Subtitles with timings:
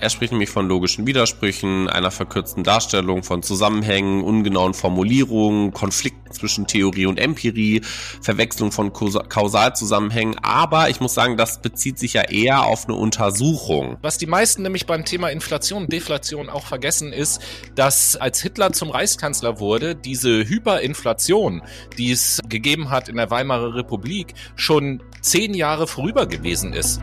[0.00, 6.66] Er spricht nämlich von logischen Widersprüchen, einer verkürzten Darstellung von Zusammenhängen, ungenauen Formulierungen, Konflikten zwischen
[6.66, 7.82] Theorie und Empirie,
[8.22, 10.36] Verwechslung von Kausalzusammenhängen.
[10.42, 13.96] Aber ich muss sagen, das bezieht sich ja eher auf eine Untersuchung.
[14.02, 17.42] Was die meisten nämlich beim Thema Inflation und Deflation auch vergessen ist,
[17.74, 21.62] dass als Hitler zum Reichskanzler wurde, diese Hyperinflation,
[21.96, 27.00] die es gegeben hat in der Weimarer Republik, schon zehn Jahre vorüber gewesen ist.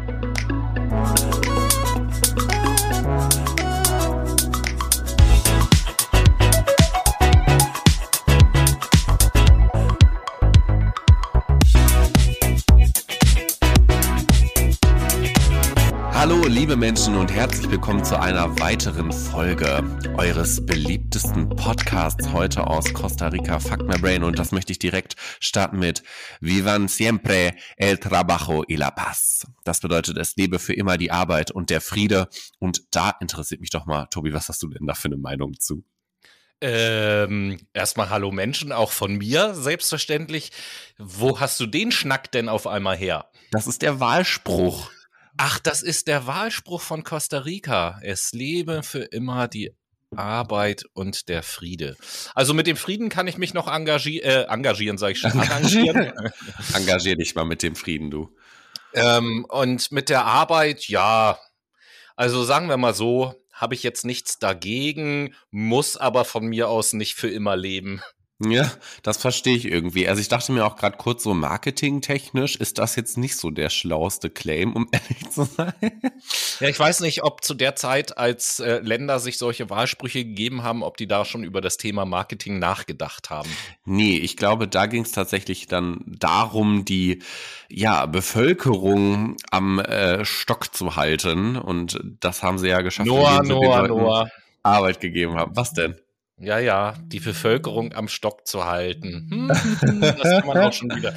[16.45, 19.84] Hallo, liebe Menschen und herzlich willkommen zu einer weiteren Folge
[20.16, 24.23] eures beliebtesten Podcasts heute aus Costa Rica, Fuck My Brain.
[24.23, 26.04] Und das möchte ich direkt starten mit
[26.41, 29.48] Vivan siempre el trabajo y la paz.
[29.63, 32.27] Das bedeutet, es lebe für immer die Arbeit und der Friede.
[32.59, 35.59] Und da interessiert mich doch mal, Tobi, was hast du denn da für eine Meinung
[35.59, 35.84] zu?
[36.62, 40.51] Ähm, erstmal Hallo Menschen, auch von mir, selbstverständlich.
[40.99, 43.32] Wo hast du den Schnack denn auf einmal her?
[43.49, 44.91] Das ist der Wahlspruch.
[45.38, 48.00] Ach, das ist der Wahlspruch von Costa Rica.
[48.02, 49.72] Es lebe für immer die
[50.16, 51.98] Arbeit und der Friede.
[52.34, 55.32] Also mit dem Frieden kann ich mich noch engagier äh, engagieren, sage ich schon.
[55.32, 56.13] Engagieren.
[56.74, 58.34] Engagier dich mal mit dem Frieden, du.
[58.94, 61.38] Ähm, und mit der Arbeit, ja.
[62.16, 66.94] Also sagen wir mal so, habe ich jetzt nichts dagegen, muss aber von mir aus
[66.94, 68.02] nicht für immer leben.
[68.44, 68.69] Ja,
[69.02, 70.09] das verstehe ich irgendwie.
[70.09, 73.69] Also ich dachte mir auch gerade kurz so marketingtechnisch ist das jetzt nicht so der
[73.69, 75.74] schlauste Claim, um ehrlich zu sein.
[76.59, 80.63] Ja, ich weiß nicht, ob zu der Zeit, als äh, Länder sich solche Wahlsprüche gegeben
[80.63, 83.50] haben, ob die da schon über das Thema Marketing nachgedacht haben.
[83.86, 87.24] Nee, ich glaube, da ging es tatsächlich dann darum, die
[87.69, 91.56] ja, Bevölkerung am äh, Stock zu halten.
[91.56, 94.30] Und das haben sie ja geschafft, Noah, Noah, Noah.
[94.62, 95.56] Arbeit gegeben haben.
[95.56, 95.96] Was denn?
[96.38, 99.30] Ja, ja, die Bevölkerung am Stock zu halten.
[99.86, 101.13] Hm, das kann man auch schon wieder.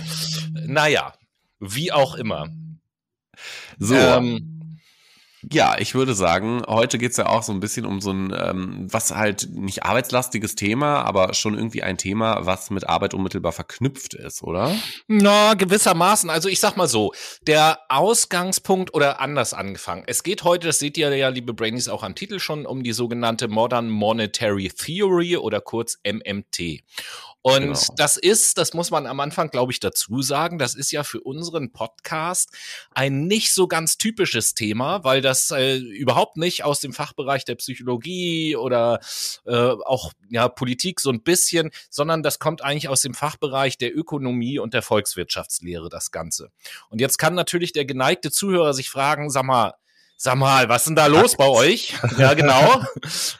[0.66, 1.14] Naja,
[1.60, 2.48] wie auch immer.
[3.78, 3.94] So.
[3.94, 4.57] Ähm,
[5.42, 8.86] ja, ich würde sagen, heute geht's ja auch so ein bisschen um so ein, ähm,
[8.90, 14.14] was halt nicht arbeitslastiges Thema, aber schon irgendwie ein Thema, was mit Arbeit unmittelbar verknüpft
[14.14, 14.74] ist, oder?
[15.06, 16.28] Na, gewissermaßen.
[16.30, 17.12] Also ich sag mal so,
[17.42, 20.04] der Ausgangspunkt oder anders angefangen.
[20.06, 22.92] Es geht heute, das seht ihr ja, liebe Brainies, auch am Titel schon, um die
[22.92, 26.82] sogenannte Modern Monetary Theory oder kurz MMT.
[27.48, 27.94] Und genau.
[27.96, 31.20] das ist, das muss man am Anfang, glaube ich, dazu sagen, das ist ja für
[31.20, 32.50] unseren Podcast
[32.90, 37.54] ein nicht so ganz typisches Thema, weil das äh, überhaupt nicht aus dem Fachbereich der
[37.54, 39.00] Psychologie oder
[39.46, 43.96] äh, auch ja Politik so ein bisschen, sondern das kommt eigentlich aus dem Fachbereich der
[43.96, 46.50] Ökonomie und der Volkswirtschaftslehre, das Ganze.
[46.90, 49.72] Und jetzt kann natürlich der geneigte Zuhörer sich fragen, sag mal,
[50.20, 51.94] Sag mal, was ist denn da los bei euch?
[52.16, 52.82] Ja, genau.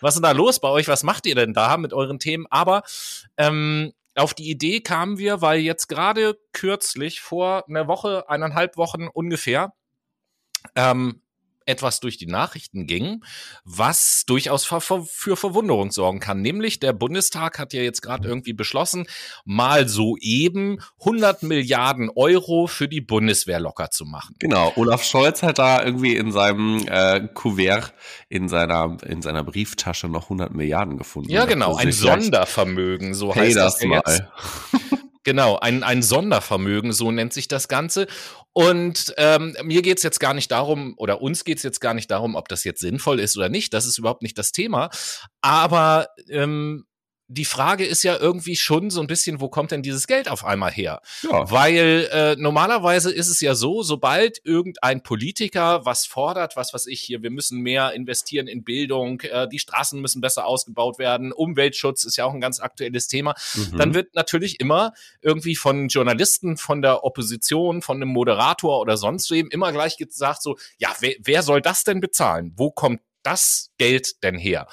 [0.01, 0.87] Was ist denn da los bei euch?
[0.87, 2.47] Was macht ihr denn da mit euren Themen?
[2.51, 2.85] Aber
[3.37, 9.09] ähm, auf die Idee kamen wir, weil jetzt gerade kürzlich vor einer Woche, eineinhalb Wochen
[9.09, 9.75] ungefähr,
[10.75, 11.23] ähm,
[11.69, 13.25] etwas durch die Nachrichten ging,
[13.65, 16.41] was durchaus für, Verwunderung sorgen kann.
[16.41, 19.07] Nämlich der Bundestag hat ja jetzt gerade irgendwie beschlossen,
[19.45, 24.35] mal soeben 100 Milliarden Euro für die Bundeswehr locker zu machen.
[24.39, 27.93] Genau, Olaf Scholz hat da irgendwie in seinem äh, Kuvert,
[28.29, 31.31] in seiner, in seiner Brieftasche noch 100 Milliarden gefunden.
[31.31, 34.03] Ja, genau, ein Sondervermögen, so heißt das, das mal.
[34.07, 34.23] jetzt.
[35.29, 38.07] Genau, ein, ein Sondervermögen, so nennt sich das Ganze.
[38.55, 42.35] Und ähm, mir geht's jetzt gar nicht darum, oder uns geht's jetzt gar nicht darum,
[42.35, 43.75] ob das jetzt sinnvoll ist oder nicht.
[43.75, 44.89] Das ist überhaupt nicht das Thema.
[45.43, 46.87] Aber ähm,
[47.29, 50.47] die Frage ist ja irgendwie schon so ein bisschen, wo kommt denn dieses Geld auf
[50.47, 51.03] einmal her?
[51.23, 51.51] Ja.
[51.51, 57.03] Weil äh, normalerweise ist es ja so, sobald irgendein Politiker was fordert, was weiß ich
[57.03, 62.05] hier, wir müssen mehr investieren in Bildung, äh, die Straßen müssen besser ausgebaut werden, Umweltschutz
[62.05, 63.77] ist ja auch ein ganz aktuelles Thema, mhm.
[63.77, 69.31] dann wird natürlich immer irgendwie von Journalisten, von der Opposition, von einem Moderator oder sonst
[69.31, 72.55] wem immer gleich gesagt so, ja, wer, wer soll das denn bezahlen?
[72.57, 74.67] Wo kommt das Geld denn her?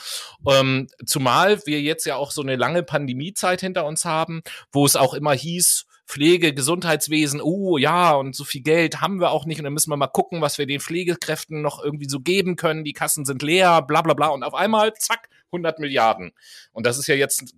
[0.50, 4.96] Ähm, zumal wir jetzt ja auch so eine lange Pandemiezeit hinter uns haben, wo es
[4.96, 9.58] auch immer hieß, Pflege, Gesundheitswesen, oh ja, und so viel Geld haben wir auch nicht.
[9.58, 12.84] Und dann müssen wir mal gucken, was wir den Pflegekräften noch irgendwie so geben können.
[12.84, 14.28] Die Kassen sind leer, bla bla bla.
[14.28, 16.32] Und auf einmal, zack, 100 Milliarden.
[16.72, 17.56] Und das ist ja jetzt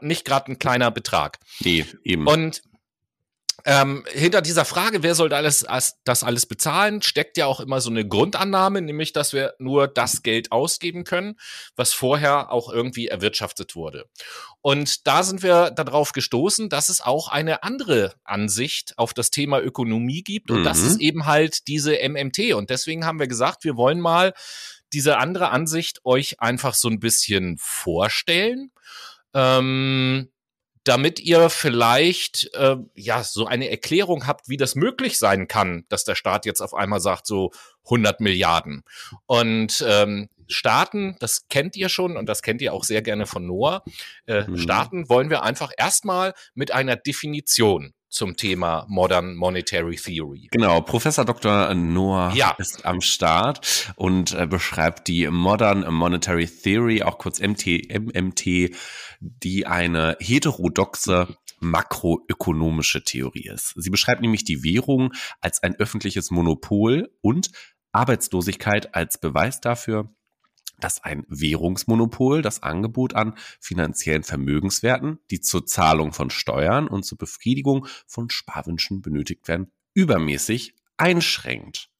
[0.00, 1.38] nicht gerade ein kleiner Betrag.
[1.60, 2.26] Nee, eben.
[2.26, 2.62] Und
[3.64, 5.66] ähm, hinter dieser Frage, wer soll alles,
[6.04, 10.22] das alles bezahlen, steckt ja auch immer so eine Grundannahme, nämlich, dass wir nur das
[10.22, 11.36] Geld ausgeben können,
[11.74, 14.06] was vorher auch irgendwie erwirtschaftet wurde.
[14.60, 19.60] Und da sind wir darauf gestoßen, dass es auch eine andere Ansicht auf das Thema
[19.60, 20.64] Ökonomie gibt und mhm.
[20.64, 22.54] das ist eben halt diese MMT.
[22.54, 24.34] Und deswegen haben wir gesagt, wir wollen mal
[24.92, 28.70] diese andere Ansicht euch einfach so ein bisschen vorstellen.
[29.34, 30.30] Ähm,
[30.88, 36.04] damit ihr vielleicht äh, ja so eine Erklärung habt, wie das möglich sein kann, dass
[36.04, 37.50] der Staat jetzt auf einmal sagt so
[37.84, 38.84] 100 Milliarden.
[39.26, 43.46] Und ähm, Staaten, das kennt ihr schon und das kennt ihr auch sehr gerne von
[43.46, 43.82] Noah.
[44.24, 44.56] Äh, mhm.
[44.56, 50.48] Staaten wollen wir einfach erstmal mit einer Definition zum Thema Modern Monetary Theory.
[50.50, 51.74] Genau, Professor Dr.
[51.74, 52.54] Noah ja.
[52.58, 58.74] ist am Start und äh, beschreibt die Modern Monetary Theory, auch kurz MT, MMT,
[59.20, 63.74] die eine heterodoxe makroökonomische Theorie ist.
[63.76, 67.50] Sie beschreibt nämlich die Währung als ein öffentliches Monopol und
[67.92, 70.14] Arbeitslosigkeit als Beweis dafür,
[70.80, 77.18] dass ein Währungsmonopol das Angebot an finanziellen Vermögenswerten, die zur Zahlung von Steuern und zur
[77.18, 81.90] Befriedigung von Sparwünschen benötigt werden, übermäßig einschränkt.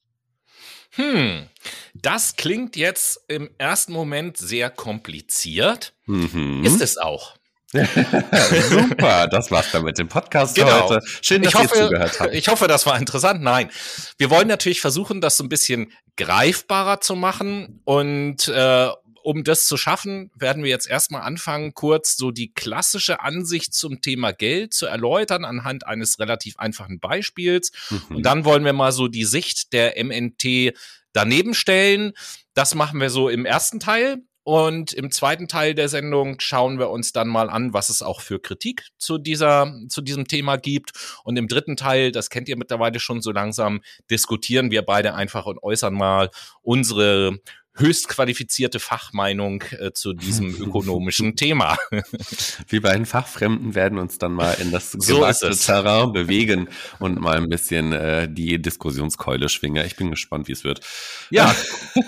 [0.91, 1.47] Hm,
[1.95, 5.95] das klingt jetzt im ersten Moment sehr kompliziert.
[6.07, 6.65] Mhm.
[6.65, 7.38] Ist es auch.
[7.71, 10.89] Super, das war's dann mit dem Podcast genau.
[10.89, 11.07] heute.
[11.21, 12.35] Schön, dass ich hoffe, ihr zugehört habt.
[12.35, 13.43] Ich hoffe, das war interessant.
[13.43, 13.71] Nein,
[14.17, 18.89] wir wollen natürlich versuchen, das so ein bisschen greifbarer zu machen und äh,
[19.23, 24.01] um das zu schaffen, werden wir jetzt erstmal anfangen, kurz so die klassische Ansicht zum
[24.01, 27.71] Thema Geld zu erläutern anhand eines relativ einfachen Beispiels.
[27.91, 28.17] Mhm.
[28.17, 30.73] Und dann wollen wir mal so die Sicht der MNT
[31.13, 32.13] daneben stellen.
[32.55, 34.23] Das machen wir so im ersten Teil.
[34.49, 38.23] Und im zweiten Teil der Sendung schauen wir uns dann mal an, was es auch
[38.23, 40.93] für Kritik zu dieser, zu diesem Thema gibt.
[41.23, 45.45] Und im dritten Teil, das kennt ihr mittlerweile schon so langsam, diskutieren wir beide einfach
[45.45, 46.31] und äußern mal
[46.63, 47.41] unsere
[47.79, 51.77] höchst qualifizierte Fachmeinung äh, zu diesem ökonomischen Thema.
[52.69, 57.49] Wir beiden Fachfremden werden uns dann mal in das so Terrain bewegen und mal ein
[57.49, 59.85] bisschen äh, die Diskussionskeule schwingen.
[59.87, 60.81] Ich bin gespannt, wie es wird.
[61.31, 61.55] Ja,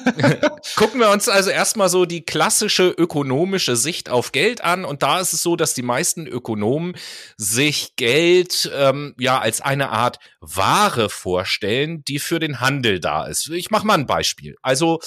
[0.76, 4.84] gucken wir uns also erstmal so die klassische ökonomische Sicht auf Geld an.
[4.84, 6.94] Und da ist es so, dass die meisten Ökonomen
[7.37, 13.49] sich Geld ähm, ja als eine Art Ware vorstellen, die für den Handel da ist.
[13.50, 14.56] Ich mache mal ein Beispiel.
[14.62, 15.00] Also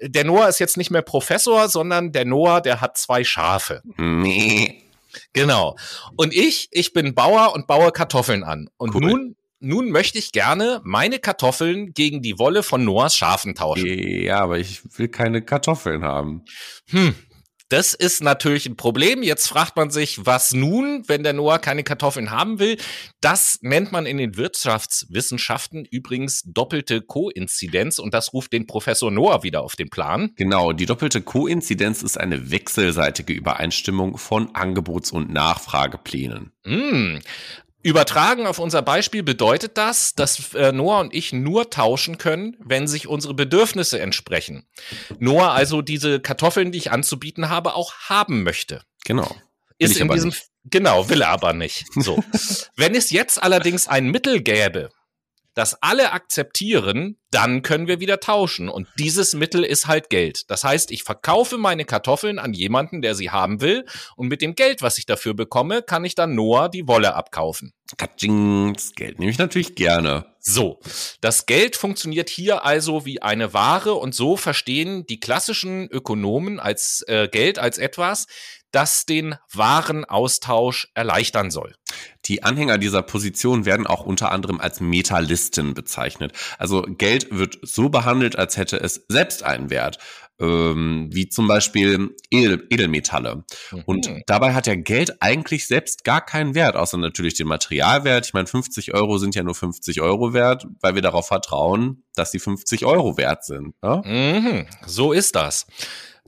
[0.00, 3.82] der Noah ist jetzt nicht mehr Professor, sondern der Noah, der hat zwei Schafe.
[3.96, 4.82] Nee.
[5.32, 5.76] Genau.
[6.16, 8.68] Und ich, ich bin Bauer und baue Kartoffeln an.
[8.76, 9.00] Und cool.
[9.00, 13.86] nun nun möchte ich gerne meine Kartoffeln gegen die Wolle von Noahs Schafen tauschen.
[13.86, 16.44] Ja, aber ich will keine Kartoffeln haben.
[16.88, 17.14] Hm,
[17.70, 19.22] das ist natürlich ein Problem.
[19.22, 22.76] Jetzt fragt man sich, was nun, wenn der Noah keine Kartoffeln haben will?
[23.20, 29.44] Das nennt man in den Wirtschaftswissenschaften übrigens doppelte Koinzidenz und das ruft den Professor Noah
[29.44, 30.32] wieder auf den Plan.
[30.36, 36.52] Genau, die doppelte Koinzidenz ist eine wechselseitige Übereinstimmung von Angebots- und Nachfrageplänen.
[36.64, 37.18] Mm.
[37.82, 42.86] Übertragen auf unser Beispiel bedeutet das, dass äh, Noah und ich nur tauschen können, wenn
[42.86, 44.66] sich unsere Bedürfnisse entsprechen.
[45.18, 48.82] Noah also diese Kartoffeln, die ich anzubieten habe, auch haben möchte.
[49.04, 49.34] Genau.
[49.78, 50.48] Ist in diesem nicht.
[50.64, 51.86] genau will er aber nicht.
[51.94, 52.22] So.
[52.76, 54.90] wenn es jetzt allerdings ein Mittel gäbe,
[55.60, 58.70] das alle akzeptieren, dann können wir wieder tauschen.
[58.70, 60.50] Und dieses Mittel ist halt Geld.
[60.50, 63.84] Das heißt, ich verkaufe meine Kartoffeln an jemanden, der sie haben will.
[64.16, 67.74] Und mit dem Geld, was ich dafür bekomme, kann ich dann Noah die Wolle abkaufen.
[68.74, 70.34] Das Geld nehme ich natürlich gerne.
[70.38, 70.80] So,
[71.20, 77.04] das Geld funktioniert hier also wie eine Ware und so verstehen die klassischen Ökonomen als
[77.06, 78.26] äh, Geld als etwas,
[78.72, 81.74] das den Warenaustausch erleichtern soll.
[82.30, 86.32] Die Anhänger dieser Position werden auch unter anderem als Metallisten bezeichnet.
[86.58, 89.98] Also Geld wird so behandelt, als hätte es selbst einen Wert,
[90.38, 93.42] ähm, wie zum Beispiel Edel Edelmetalle.
[93.72, 93.82] Mhm.
[93.84, 98.26] Und dabei hat ja Geld eigentlich selbst gar keinen Wert, außer natürlich den Materialwert.
[98.26, 102.30] Ich meine, 50 Euro sind ja nur 50 Euro wert, weil wir darauf vertrauen, dass
[102.30, 103.74] sie 50 Euro wert sind.
[103.82, 104.02] Ne?
[104.04, 104.66] Mhm.
[104.86, 105.66] So ist das.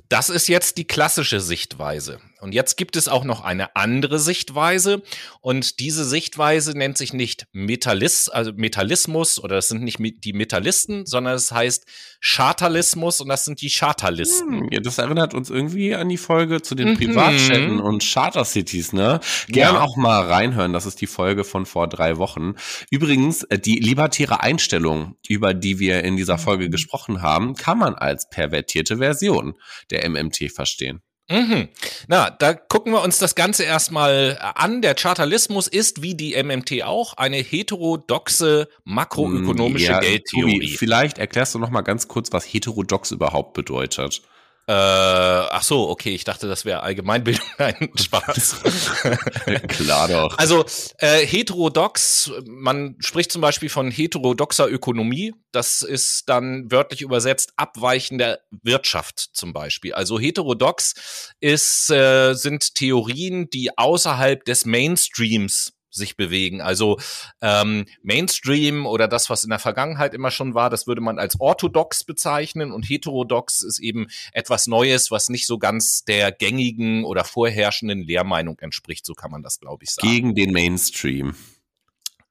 [0.09, 2.19] Das ist jetzt die klassische Sichtweise.
[2.43, 5.03] Und jetzt gibt es auch noch eine andere Sichtweise.
[5.41, 11.07] Und diese Sichtweise nennt sich nicht Metallist, also Metallismus oder das sind nicht die Metallisten,
[11.07, 11.87] sondern es heißt
[12.21, 14.63] Chartalismus und das sind die Chartalisten.
[14.63, 16.97] Hm, ja, das erinnert uns irgendwie an die Folge zu den mhm.
[16.97, 19.21] Privatstädten und Chartercities, ne?
[19.47, 19.81] Gern ja.
[19.81, 20.73] auch mal reinhören.
[20.73, 22.55] Das ist die Folge von vor drei Wochen.
[22.91, 26.71] Übrigens, äh, die libertäre Einstellung, über die wir in dieser Folge mhm.
[26.73, 29.55] gesprochen haben, kann man als pervertierte Version
[29.93, 31.03] der MMT verstehen.
[31.31, 31.69] Mhm.
[32.09, 34.83] Na, da gucken wir uns das Ganze erstmal an.
[34.83, 40.61] Der Chartalismus ist wie die MMT auch eine heterodoxe makroökonomische ja, Geldtheorie.
[40.61, 44.23] Tobi, vielleicht erklärst du noch mal ganz kurz, was heterodox überhaupt bedeutet.
[44.69, 47.45] Äh, ach so, okay, ich dachte, das wäre Allgemeinbildung.
[47.59, 48.61] Nein, Spaß.
[49.69, 50.39] Klar doch.
[50.39, 50.65] Also
[50.99, 55.35] äh, heterodox, man spricht zum Beispiel von heterodoxer Ökonomie.
[55.51, 59.95] Das ist dann wörtlich übersetzt abweichender Wirtschaft zum Beispiel.
[59.95, 66.61] Also heterodox ist, äh, sind Theorien, die außerhalb des Mainstreams sich bewegen.
[66.61, 66.99] Also
[67.41, 71.39] ähm, Mainstream oder das, was in der Vergangenheit immer schon war, das würde man als
[71.39, 77.25] orthodox bezeichnen und heterodox ist eben etwas Neues, was nicht so ganz der gängigen oder
[77.25, 79.07] vorherrschenden Lehrmeinung entspricht.
[79.07, 80.09] So kann man das, glaube ich, sagen.
[80.09, 81.35] Gegen den Mainstream.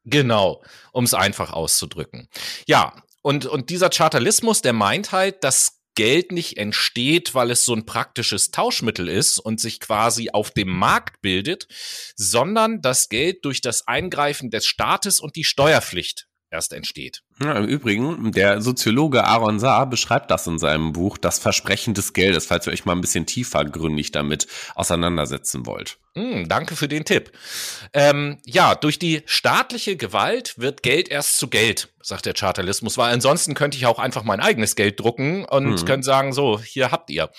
[0.03, 2.27] Genau, um es einfach auszudrücken.
[2.65, 7.75] Ja, und, und dieser Chartalismus, der meint halt, dass Geld nicht entsteht, weil es so
[7.75, 11.67] ein praktisches Tauschmittel ist und sich quasi auf dem Markt bildet,
[12.15, 17.23] sondern das Geld durch das Eingreifen des Staates und die Steuerpflicht erst entsteht.
[17.41, 22.13] Ja, Im Übrigen, der Soziologe Aaron Saar beschreibt das in seinem Buch, das Versprechen des
[22.13, 25.97] Geldes, falls ihr euch mal ein bisschen tiefer gründig damit auseinandersetzen wollt.
[26.13, 27.31] Mm, danke für den Tipp.
[27.93, 33.13] Ähm, ja, durch die staatliche Gewalt wird Geld erst zu Geld, sagt der Chartalismus, weil
[33.13, 35.85] ansonsten könnte ich auch einfach mein eigenes Geld drucken und mhm.
[35.85, 37.29] könnte sagen, so, hier habt ihr.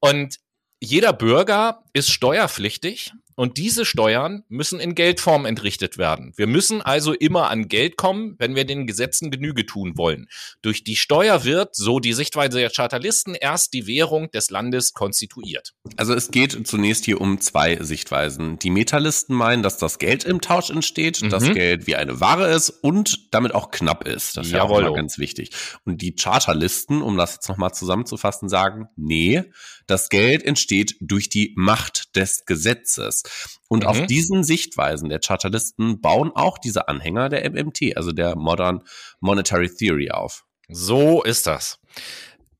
[0.00, 0.36] Und
[0.80, 6.32] jeder Bürger ist steuerpflichtig und diese Steuern müssen in Geldform entrichtet werden.
[6.34, 10.26] Wir müssen also immer an Geld kommen, wenn wir den Gesetzen Genüge tun wollen.
[10.60, 15.72] Durch die Steuer wird, so die Sichtweise der Chartalisten, erst die Währung des Landes konstituiert.
[15.96, 18.58] Also es geht zunächst hier um zwei Sichtweisen.
[18.58, 21.30] Die Metalisten meinen, dass das Geld im Tausch entsteht, mhm.
[21.30, 24.36] das Geld wie eine Ware ist und damit auch knapp ist.
[24.36, 25.50] Das ist ja auch ganz wichtig.
[25.84, 29.44] Und die Chartalisten, um das jetzt nochmal zusammenzufassen, sagen, nee,
[29.88, 33.24] das Geld entsteht durch die Macht des Gesetzes.
[33.68, 33.88] Und mhm.
[33.88, 38.84] auf diesen Sichtweisen der Chartalisten bauen auch diese Anhänger der MMT, also der Modern
[39.20, 40.44] Monetary Theory auf.
[40.68, 41.80] So ist das.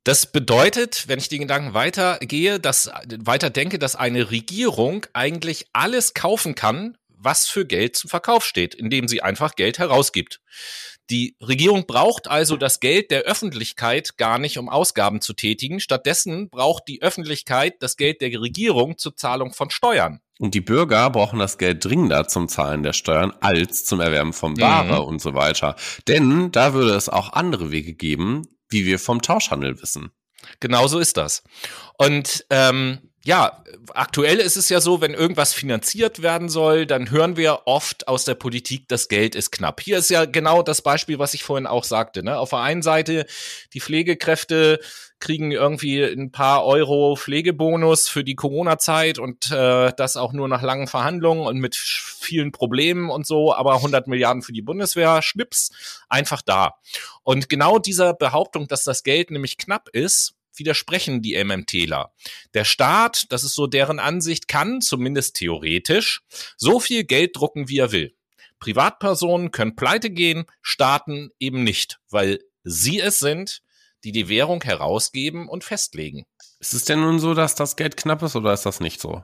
[0.04, 6.14] Das bedeutet, wenn ich den Gedanken weitergehe, dass weiter denke, dass eine Regierung eigentlich alles
[6.14, 10.40] kaufen kann, was für Geld zum Verkauf steht, indem sie einfach Geld herausgibt.
[11.10, 15.80] Die Regierung braucht also das Geld der Öffentlichkeit gar nicht, um Ausgaben zu tätigen.
[15.80, 20.20] Stattdessen braucht die Öffentlichkeit das Geld der Regierung zur Zahlung von Steuern.
[20.38, 24.60] Und die Bürger brauchen das Geld dringender zum Zahlen der Steuern als zum Erwerben von
[24.60, 25.08] Ware mhm.
[25.08, 25.76] und so weiter.
[26.06, 30.10] Denn da würde es auch andere Wege geben, wie wir vom Tauschhandel wissen.
[30.60, 31.42] Genau so ist das.
[31.96, 37.36] Und ähm, ja, aktuell ist es ja so, wenn irgendwas finanziert werden soll, dann hören
[37.36, 39.82] wir oft aus der Politik, das Geld ist knapp.
[39.82, 42.22] Hier ist ja genau das Beispiel, was ich vorhin auch sagte.
[42.22, 42.38] Ne?
[42.38, 43.26] Auf der einen Seite,
[43.74, 44.80] die Pflegekräfte
[45.20, 50.62] kriegen irgendwie ein paar Euro Pflegebonus für die Corona-Zeit und äh, das auch nur nach
[50.62, 55.70] langen Verhandlungen und mit vielen Problemen und so, aber 100 Milliarden für die Bundeswehr, schnips,
[56.08, 56.76] einfach da.
[57.24, 62.12] Und genau dieser Behauptung, dass das Geld nämlich knapp ist, widersprechen die MMTler.
[62.54, 66.22] Der Staat, das ist so deren Ansicht, kann zumindest theoretisch
[66.56, 68.14] so viel Geld drucken, wie er will.
[68.58, 73.62] Privatpersonen können pleite gehen, Staaten eben nicht, weil sie es sind,
[74.04, 76.24] die die Währung herausgeben und festlegen.
[76.60, 79.22] Ist es denn nun so, dass das Geld knapp ist oder ist das nicht so?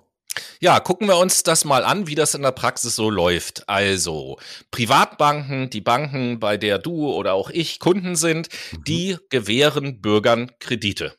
[0.60, 3.68] Ja, gucken wir uns das mal an, wie das in der Praxis so läuft.
[3.68, 4.38] Also,
[4.70, 8.84] Privatbanken, die Banken, bei der du oder auch ich Kunden sind, mhm.
[8.84, 11.16] die gewähren Bürgern Kredite.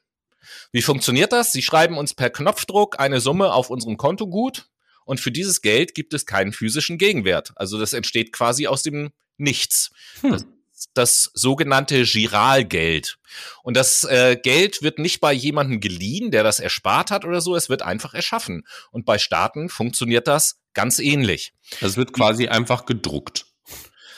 [0.75, 1.53] Wie funktioniert das?
[1.53, 4.67] Sie schreiben uns per Knopfdruck eine Summe auf unserem Kontogut
[5.05, 7.53] und für dieses Geld gibt es keinen physischen Gegenwert.
[7.55, 9.91] Also das entsteht quasi aus dem Nichts.
[10.20, 10.32] Hm.
[10.32, 10.46] Das,
[10.94, 13.20] das sogenannte Giralgeld.
[13.63, 17.55] Und das äh, Geld wird nicht bei jemandem geliehen, der das erspart hat oder so,
[17.55, 18.67] es wird einfach erschaffen.
[18.91, 21.53] Und bei Staaten funktioniert das ganz ähnlich.
[21.79, 23.46] Das wird quasi einfach gedruckt.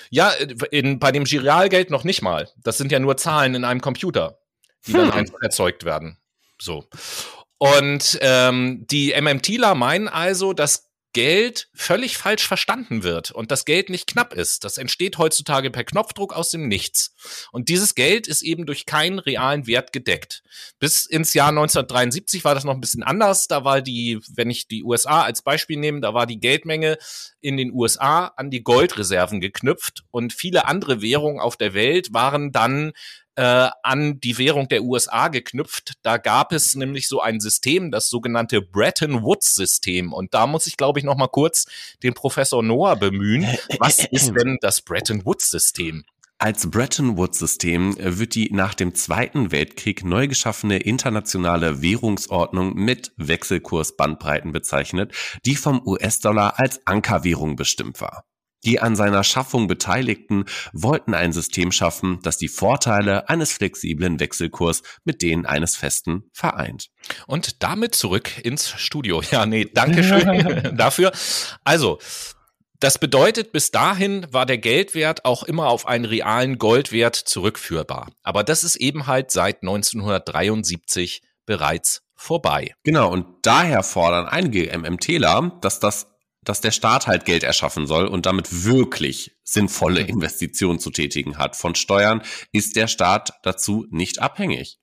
[0.10, 0.32] Ja,
[0.72, 2.50] in, bei dem Giralgeld noch nicht mal.
[2.64, 4.40] Das sind ja nur Zahlen in einem Computer,
[4.88, 5.02] die hm.
[5.02, 6.18] dann einfach erzeugt werden.
[6.60, 6.86] So.
[7.58, 10.88] Und ähm, die MMTler meinen also, dass
[11.18, 14.64] Geld völlig falsch verstanden wird und das Geld nicht knapp ist.
[14.64, 17.16] Das entsteht heutzutage per Knopfdruck aus dem Nichts.
[17.52, 20.44] Und dieses Geld ist eben durch keinen realen Wert gedeckt.
[20.78, 23.48] Bis ins Jahr 1973 war das noch ein bisschen anders.
[23.48, 27.00] Da war die, wenn ich die USA als Beispiel nehme, da war die Geldmenge
[27.42, 32.52] in den USA an die Goldreserven geknüpft und viele andere Währungen auf der Welt waren
[32.52, 32.92] dann
[33.38, 35.94] äh, an die Währung der USA geknüpft.
[36.02, 40.12] Da gab es nämlich so ein System, das sogenannte Bretton Woods System.
[40.12, 41.66] Und da muss ich, glaube ich, noch mal kurz
[42.04, 43.48] den Professor Noah bemühen.
[43.80, 46.04] Was ist denn das Bretton Woods System?
[46.40, 54.52] Als Bretton Woods-System wird die nach dem Zweiten Weltkrieg neu geschaffene internationale Währungsordnung mit Wechselkursbandbreiten
[54.52, 55.16] bezeichnet,
[55.46, 58.24] die vom US-Dollar als Ankerwährung bestimmt war.
[58.66, 64.82] Die an seiner Schaffung Beteiligten wollten ein System schaffen, das die Vorteile eines flexiblen Wechselkurs
[65.04, 66.88] mit denen eines festen vereint.
[67.28, 69.22] Und damit zurück ins Studio.
[69.32, 71.12] Ja, nee, danke schön dafür.
[71.64, 72.00] Also,
[72.80, 78.10] das bedeutet, bis dahin war der Geldwert auch immer auf einen realen Goldwert zurückführbar.
[78.24, 82.74] Aber das ist eben halt seit 1973 bereits vorbei.
[82.84, 86.08] Genau, und daher fordern einige MMTler, dass das
[86.48, 90.10] dass der Staat halt Geld erschaffen soll und damit wirklich sinnvolle mhm.
[90.10, 91.56] Investitionen zu tätigen hat.
[91.56, 94.80] Von Steuern ist der Staat dazu nicht abhängig.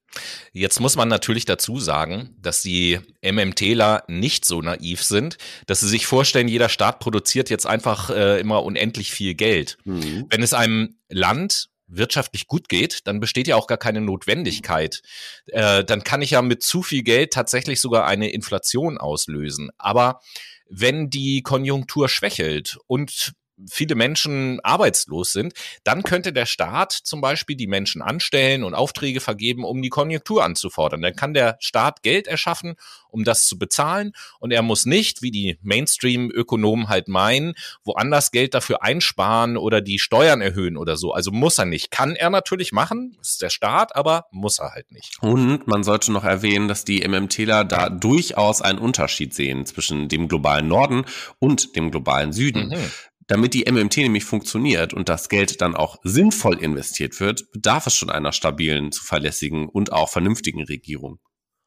[0.52, 5.88] Jetzt muss man natürlich dazu sagen, dass die MMTler nicht so naiv sind, dass sie
[5.88, 9.78] sich vorstellen, jeder Staat produziert jetzt einfach äh, immer unendlich viel Geld.
[9.84, 10.26] Mhm.
[10.30, 15.02] Wenn es einem Land wirtschaftlich gut geht, dann besteht ja auch gar keine Notwendigkeit.
[15.46, 19.70] Äh, dann kann ich ja mit zu viel Geld tatsächlich sogar eine Inflation auslösen.
[19.78, 20.20] Aber
[20.68, 23.34] wenn die Konjunktur schwächelt und
[23.70, 29.20] viele Menschen arbeitslos sind, dann könnte der Staat zum Beispiel die Menschen anstellen und Aufträge
[29.20, 31.02] vergeben, um die Konjunktur anzufordern.
[31.02, 32.74] Dann kann der Staat Geld erschaffen,
[33.08, 38.54] um das zu bezahlen und er muss nicht, wie die Mainstream-Ökonomen halt meinen, woanders Geld
[38.54, 41.12] dafür einsparen oder die Steuern erhöhen oder so.
[41.12, 41.90] Also muss er nicht.
[41.90, 45.16] Kann er natürlich machen, ist der Staat, aber muss er halt nicht.
[45.20, 50.28] Und man sollte noch erwähnen, dass die MMTler da durchaus einen Unterschied sehen zwischen dem
[50.28, 51.04] globalen Norden
[51.38, 52.68] und dem globalen Süden.
[52.68, 52.90] Mhm.
[53.26, 57.94] Damit die MMT nämlich funktioniert und das Geld dann auch sinnvoll investiert wird, bedarf es
[57.94, 61.18] schon einer stabilen, zuverlässigen und auch vernünftigen Regierung.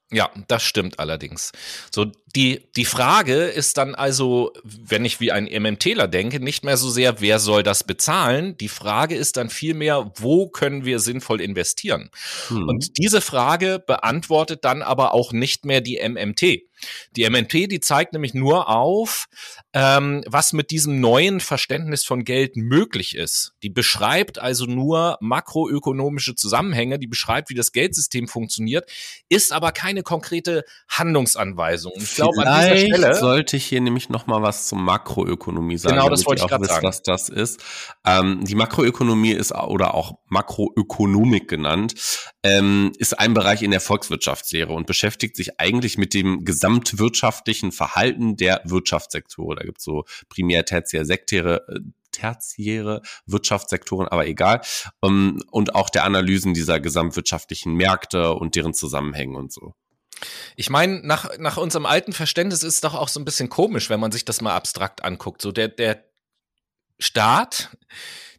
[0.10, 1.52] Ja, das stimmt allerdings.
[1.94, 6.78] So, die, die Frage ist dann also, wenn ich wie ein MMTler denke, nicht mehr
[6.78, 8.58] so sehr, wer soll das bezahlen?
[8.58, 12.10] Die Frage ist dann vielmehr, wo können wir sinnvoll investieren?
[12.48, 12.70] Hm.
[12.70, 16.67] Und diese Frage beantwortet dann aber auch nicht mehr die MMT.
[17.16, 19.28] Die MNP, die zeigt nämlich nur auf,
[19.74, 23.54] ähm, was mit diesem neuen Verständnis von Geld möglich ist.
[23.64, 28.90] Die beschreibt also nur makroökonomische Zusammenhänge, die beschreibt, wie das Geldsystem funktioniert,
[29.30, 31.94] ist aber keine konkrete Handlungsanweisung.
[31.98, 35.96] Ich glaube, an dieser Stelle sollte ich hier nämlich noch mal was zur Makroökonomie sagen.
[35.96, 36.86] Genau, das wollte ich gerade sagen.
[36.86, 37.64] Was das ist.
[38.06, 41.96] Ähm, die Makroökonomie ist oder auch Makroökonomik genannt,
[42.44, 47.72] ähm, ist ein Bereich in der Volkswirtschaftslehre und beschäftigt sich eigentlich mit dem gesamten gesamtwirtschaftlichen
[47.72, 49.58] Verhalten der Wirtschaftssektoren.
[49.58, 51.80] Da gibt es so primär, tertiär, sektäre, äh,
[52.12, 54.62] tertiäre Wirtschaftssektoren, aber egal.
[55.02, 59.74] Um, und auch der Analysen dieser gesamtwirtschaftlichen Märkte und deren Zusammenhänge und so.
[60.56, 63.90] Ich meine, nach, nach unserem alten Verständnis ist es doch auch so ein bisschen komisch,
[63.90, 65.42] wenn man sich das mal abstrakt anguckt.
[65.42, 66.04] So der, der
[66.98, 67.78] Staat,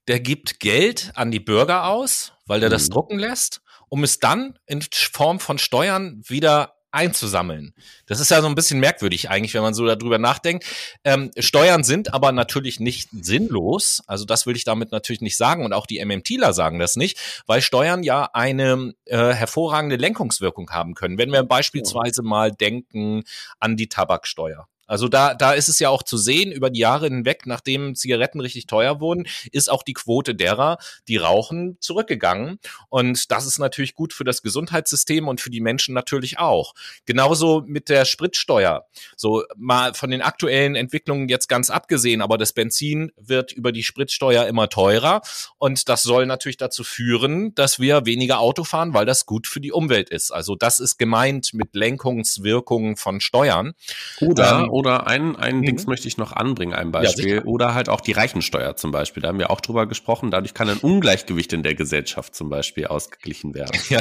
[0.09, 2.73] der gibt Geld an die Bürger aus, weil der mhm.
[2.73, 7.75] das drucken lässt, um es dann in Form von Steuern wieder einzusammeln.
[8.07, 10.65] Das ist ja so ein bisschen merkwürdig eigentlich, wenn man so darüber nachdenkt.
[11.05, 14.03] Ähm, Steuern sind aber natürlich nicht sinnlos.
[14.07, 17.19] Also das will ich damit natürlich nicht sagen und auch die MMTler sagen das nicht,
[17.47, 21.19] weil Steuern ja eine äh, hervorragende Lenkungswirkung haben können.
[21.19, 23.25] Wenn wir beispielsweise mal denken
[23.59, 24.67] an die Tabaksteuer.
[24.89, 28.41] Also da, da ist es ja auch zu sehen, über die Jahre hinweg, nachdem Zigaretten
[28.41, 32.59] richtig teuer wurden, ist auch die Quote derer, die rauchen, zurückgegangen.
[32.89, 36.75] Und das ist natürlich gut für das Gesundheitssystem und für die Menschen natürlich auch.
[37.05, 38.87] Genauso mit der Spritsteuer.
[39.17, 43.83] So mal von den aktuellen Entwicklungen jetzt ganz abgesehen, aber das Benzin wird über die
[43.83, 45.21] Spritsteuer immer teurer.
[45.59, 49.61] Und das soll natürlich dazu führen, dass wir weniger Auto fahren, weil das gut für
[49.61, 50.31] die Umwelt ist.
[50.31, 53.75] Also das ist gemeint mit Lenkungswirkungen von Steuern.
[54.21, 55.63] Oder ähm, oder ein, ein mhm.
[55.65, 57.37] Dings möchte ich noch anbringen, ein Beispiel.
[57.37, 59.21] Ja, oder halt auch die Reichensteuer zum Beispiel.
[59.21, 60.31] Da haben wir auch drüber gesprochen.
[60.31, 63.77] Dadurch kann ein Ungleichgewicht in der Gesellschaft zum Beispiel ausgeglichen werden.
[63.89, 64.01] Ja,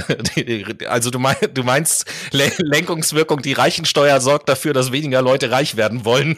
[0.90, 6.04] also du, mein, du meinst Lenkungswirkung, die Reichensteuer sorgt dafür, dass weniger Leute reich werden
[6.04, 6.38] wollen.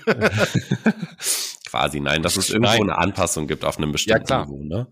[1.67, 2.84] Quasi, nein, dass es irgendwo nein.
[2.84, 4.63] eine Anpassung gibt auf einem bestimmten ja, Niveau.
[4.63, 4.88] Ne?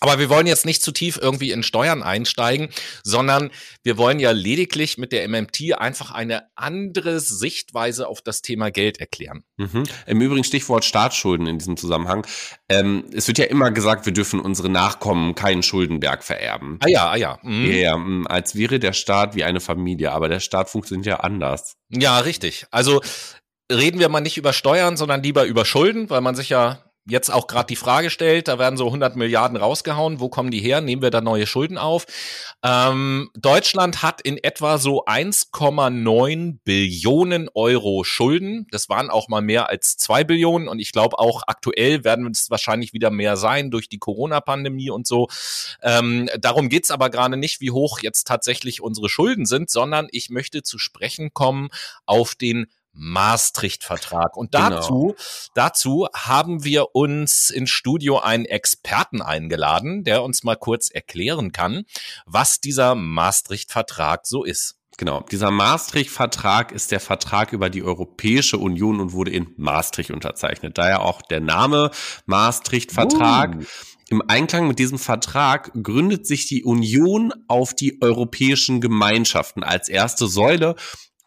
[0.00, 2.68] Aber wir wollen jetzt nicht zu tief irgendwie in Steuern einsteigen,
[3.02, 3.50] sondern
[3.82, 8.98] wir wollen ja lediglich mit der MMT einfach eine andere Sichtweise auf das Thema Geld
[8.98, 9.44] erklären.
[9.56, 9.84] Mhm.
[10.06, 12.26] Im Übrigen Stichwort Staatsschulden in diesem Zusammenhang.
[12.68, 16.78] Ähm, es wird ja immer gesagt, wir dürfen unsere Nachkommen keinen Schuldenberg vererben.
[16.80, 17.38] Ah ja, ah ja.
[17.42, 17.70] Mhm.
[17.70, 21.76] Ja, mm, als wäre der Staat wie eine Familie, aber der Staat funktioniert ja anders.
[21.90, 22.66] Ja, richtig.
[22.70, 23.00] Also
[23.70, 27.30] reden wir mal nicht über Steuern, sondern lieber über Schulden, weil man sich ja jetzt
[27.30, 30.80] auch gerade die Frage stellt, da werden so 100 Milliarden rausgehauen, wo kommen die her?
[30.80, 32.06] Nehmen wir da neue Schulden auf?
[32.62, 38.66] Ähm, Deutschland hat in etwa so 1,9 Billionen Euro Schulden.
[38.70, 42.50] Das waren auch mal mehr als zwei Billionen und ich glaube auch aktuell werden es
[42.50, 45.28] wahrscheinlich wieder mehr sein durch die Corona-Pandemie und so.
[45.82, 50.30] Ähm, darum geht's aber gerade nicht, wie hoch jetzt tatsächlich unsere Schulden sind, sondern ich
[50.30, 51.68] möchte zu sprechen kommen
[52.06, 52.66] auf den
[52.98, 54.36] Maastricht-Vertrag.
[54.36, 55.16] Und dazu, genau.
[55.54, 61.84] dazu haben wir uns ins Studio einen Experten eingeladen, der uns mal kurz erklären kann,
[62.26, 64.78] was dieser Maastricht-Vertrag so ist.
[64.98, 70.76] Genau, dieser Maastricht-Vertrag ist der Vertrag über die Europäische Union und wurde in Maastricht unterzeichnet.
[70.76, 71.92] Daher auch der Name
[72.26, 73.58] Maastricht-Vertrag.
[73.60, 73.64] Uh.
[74.10, 80.26] Im Einklang mit diesem Vertrag gründet sich die Union auf die europäischen Gemeinschaften als erste
[80.26, 80.74] Säule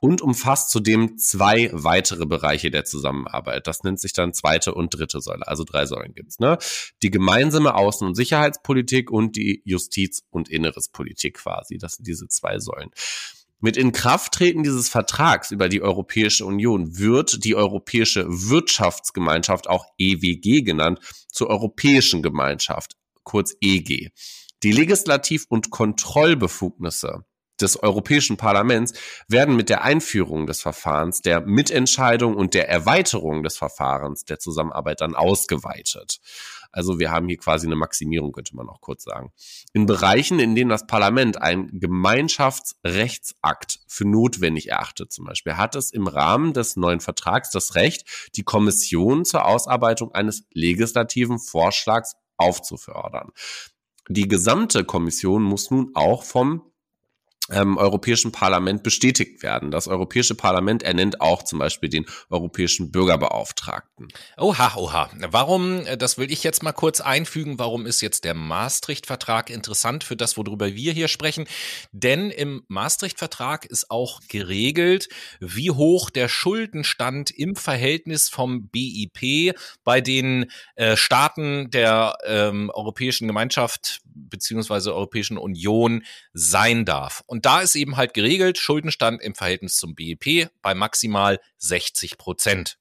[0.01, 3.67] und umfasst zudem zwei weitere Bereiche der Zusammenarbeit.
[3.67, 5.47] Das nennt sich dann zweite und dritte Säule.
[5.47, 6.39] Also drei Säulen gibt's.
[6.39, 6.57] Ne?
[7.03, 11.77] Die gemeinsame Außen- und Sicherheitspolitik und die Justiz- und Innerespolitik quasi.
[11.77, 12.89] Das sind diese zwei Säulen.
[13.59, 20.99] Mit Inkrafttreten dieses Vertrags über die Europäische Union wird die Europäische Wirtschaftsgemeinschaft, auch EWG genannt,
[21.31, 24.09] zur Europäischen Gemeinschaft, kurz EG.
[24.63, 27.23] Die Legislativ- und Kontrollbefugnisse
[27.61, 28.93] des Europäischen Parlaments
[29.27, 35.01] werden mit der Einführung des Verfahrens, der Mitentscheidung und der Erweiterung des Verfahrens der Zusammenarbeit
[35.01, 36.19] dann ausgeweitet.
[36.71, 39.33] Also wir haben hier quasi eine Maximierung, könnte man auch kurz sagen.
[39.73, 45.91] In Bereichen, in denen das Parlament einen Gemeinschaftsrechtsakt für notwendig erachtet, zum Beispiel, hat es
[45.91, 53.31] im Rahmen des neuen Vertrags das Recht, die Kommission zur Ausarbeitung eines legislativen Vorschlags aufzufördern.
[54.07, 56.70] Die gesamte Kommission muss nun auch vom
[57.51, 59.71] ähm, Europäischen Parlament bestätigt werden.
[59.71, 64.07] Das Europäische Parlament ernennt auch zum Beispiel den Europäischen Bürgerbeauftragten.
[64.37, 65.09] Oha, oha.
[65.29, 70.03] Warum, äh, das will ich jetzt mal kurz einfügen, warum ist jetzt der Maastricht-Vertrag interessant
[70.03, 71.45] für das, worüber wir hier sprechen?
[71.91, 75.09] Denn im Maastricht-Vertrag ist auch geregelt,
[75.39, 83.27] wie hoch der Schuldenstand im Verhältnis vom BIP bei den äh, Staaten der ähm, Europäischen
[83.27, 86.03] Gemeinschaft beziehungsweise Europäischen Union
[86.33, 87.23] sein darf.
[87.25, 92.77] Und da ist eben halt geregelt, Schuldenstand im Verhältnis zum BIP bei maximal 60 Prozent.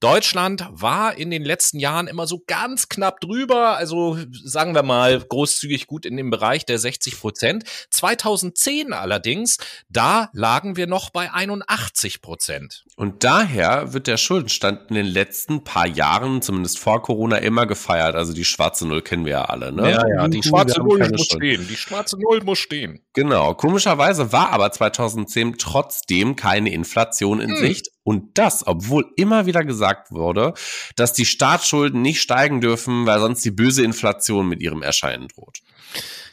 [0.00, 5.20] Deutschland war in den letzten Jahren immer so ganz knapp drüber, also sagen wir mal
[5.20, 7.64] großzügig gut in dem Bereich der 60 Prozent.
[7.90, 9.56] 2010 allerdings,
[9.88, 12.84] da lagen wir noch bei 81 Prozent.
[12.96, 18.16] Und daher wird der Schuldenstand in den letzten paar Jahren, zumindest vor Corona, immer gefeiert.
[18.16, 19.90] Also die schwarze Null kennen wir ja alle, ne?
[19.90, 21.66] Ja, ja, die schwarze Null muss stehen.
[21.68, 23.00] Die schwarze Null muss stehen.
[23.14, 23.54] Genau.
[23.54, 27.56] Komischerweise war aber 2010 trotzdem keine Inflation in hm.
[27.56, 27.95] Sicht.
[28.06, 30.54] Und das, obwohl immer wieder gesagt wurde,
[30.94, 35.58] dass die Staatsschulden nicht steigen dürfen, weil sonst die böse Inflation mit ihrem Erscheinen droht.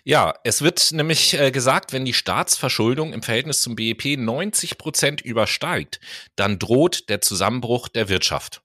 [0.04, 5.22] Ja, es wird nämlich äh, gesagt, wenn die Staatsverschuldung im Verhältnis zum BIP 90 Prozent
[5.22, 6.00] übersteigt,
[6.36, 8.62] dann droht der Zusammenbruch der Wirtschaft.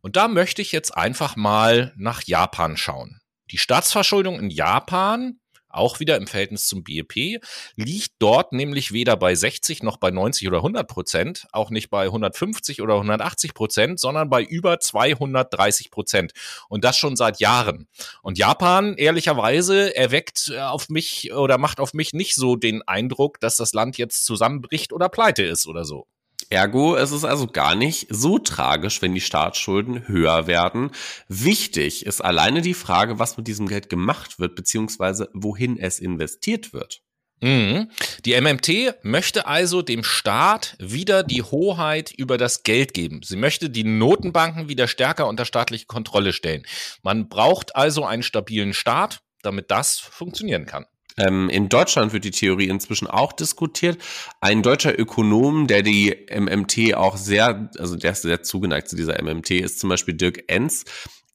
[0.00, 3.20] Und da möchte ich jetzt einfach mal nach Japan schauen.
[3.50, 5.40] Die Staatsverschuldung in Japan
[5.72, 7.40] auch wieder im Verhältnis zum BIP,
[7.76, 12.04] liegt dort nämlich weder bei 60 noch bei 90 oder 100 Prozent, auch nicht bei
[12.04, 16.32] 150 oder 180 Prozent, sondern bei über 230 Prozent.
[16.68, 17.88] Und das schon seit Jahren.
[18.22, 23.40] Und Japan, ehrlicherweise, erweckt äh, auf mich oder macht auf mich nicht so den Eindruck,
[23.40, 26.06] dass das Land jetzt zusammenbricht oder pleite ist oder so.
[26.52, 30.90] Ergo, es ist also gar nicht so tragisch, wenn die Staatsschulden höher werden.
[31.26, 36.74] Wichtig ist alleine die Frage, was mit diesem Geld gemacht wird, beziehungsweise wohin es investiert
[36.74, 37.00] wird.
[37.40, 37.90] Mhm.
[38.26, 43.22] Die MMT möchte also dem Staat wieder die Hoheit über das Geld geben.
[43.24, 46.64] Sie möchte die Notenbanken wieder stärker unter staatliche Kontrolle stellen.
[47.02, 50.86] Man braucht also einen stabilen Staat, damit das funktionieren kann.
[51.16, 53.98] Ähm, in Deutschland wird die Theorie inzwischen auch diskutiert.
[54.40, 59.22] Ein deutscher Ökonom, der die MMT auch sehr, also der ist sehr zugeneigt zu dieser
[59.22, 60.84] MMT, ist zum Beispiel Dirk Enz.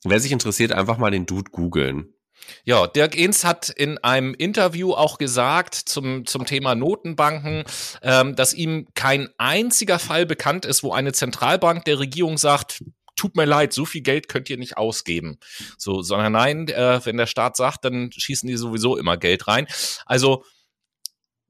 [0.03, 2.13] Wer sich interessiert, einfach mal den Dude googeln.
[2.63, 7.63] Ja, Dirk Enz hat in einem Interview auch gesagt zum, zum Thema Notenbanken,
[8.01, 12.83] ähm, dass ihm kein einziger Fall bekannt ist, wo eine Zentralbank der Regierung sagt,
[13.17, 15.39] tut mir leid, so viel Geld könnt ihr nicht ausgeben.
[15.77, 19.67] So, sondern nein, äh, wenn der Staat sagt, dann schießen die sowieso immer Geld rein.
[20.05, 20.43] Also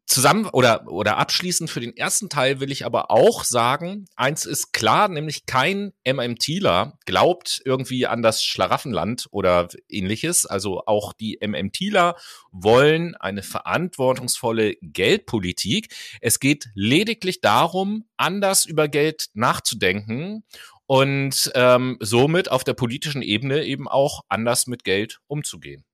[0.08, 4.72] zusammen oder oder abschließend für den ersten Teil will ich aber auch sagen, eins ist
[4.72, 10.46] klar, nämlich kein MMTler glaubt irgendwie an das Schlaraffenland oder ähnliches.
[10.46, 12.16] Also auch die MMTler
[12.52, 15.94] wollen eine verantwortungsvolle Geldpolitik.
[16.22, 20.46] Es geht lediglich darum, anders über Geld nachzudenken
[20.88, 25.86] und ähm, somit auf der politischen Ebene eben auch anders mit Geld umzugehen.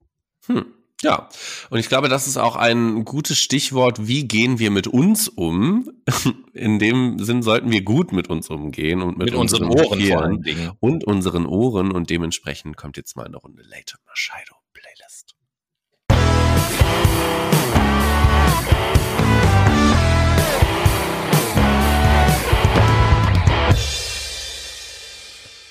[0.45, 0.65] Hm.
[1.01, 1.27] Ja,
[1.69, 4.07] und ich glaube, das ist auch ein gutes Stichwort.
[4.07, 5.91] Wie gehen wir mit uns um?
[6.53, 10.01] In dem Sinn sollten wir gut mit uns umgehen und mit, mit unseren, unseren Ohren
[10.01, 10.71] vor allen Dingen.
[10.79, 11.91] Und unseren Ohren.
[11.91, 15.35] Und dementsprechend kommt jetzt mal eine Runde Late Shadow Playlist.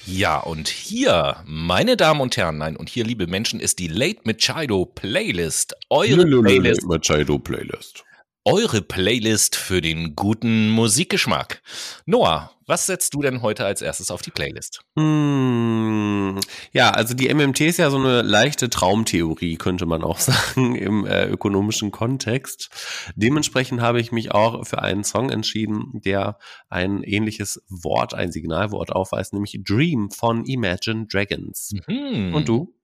[0.07, 4.21] Ja, und hier, meine Damen und Herren, nein, und hier, liebe Menschen, ist die Late
[4.25, 5.75] Machado Playlist.
[5.91, 6.83] Eure Playlist.
[6.83, 8.05] Late Machado Playlist
[8.45, 11.63] eure Playlist für den guten Musikgeschmack.
[12.07, 14.81] Noah, was setzt du denn heute als erstes auf die Playlist?
[14.97, 16.41] Hm,
[16.73, 21.07] ja, also die MMT ist ja so eine leichte Traumtheorie, könnte man auch sagen, im
[21.07, 22.71] äh, ökonomischen Kontext.
[23.15, 28.91] Dementsprechend habe ich mich auch für einen Song entschieden, der ein ähnliches Wort, ein Signalwort
[28.91, 31.75] aufweist, nämlich Dream von Imagine Dragons.
[31.87, 32.35] Mhm.
[32.35, 32.75] Und du?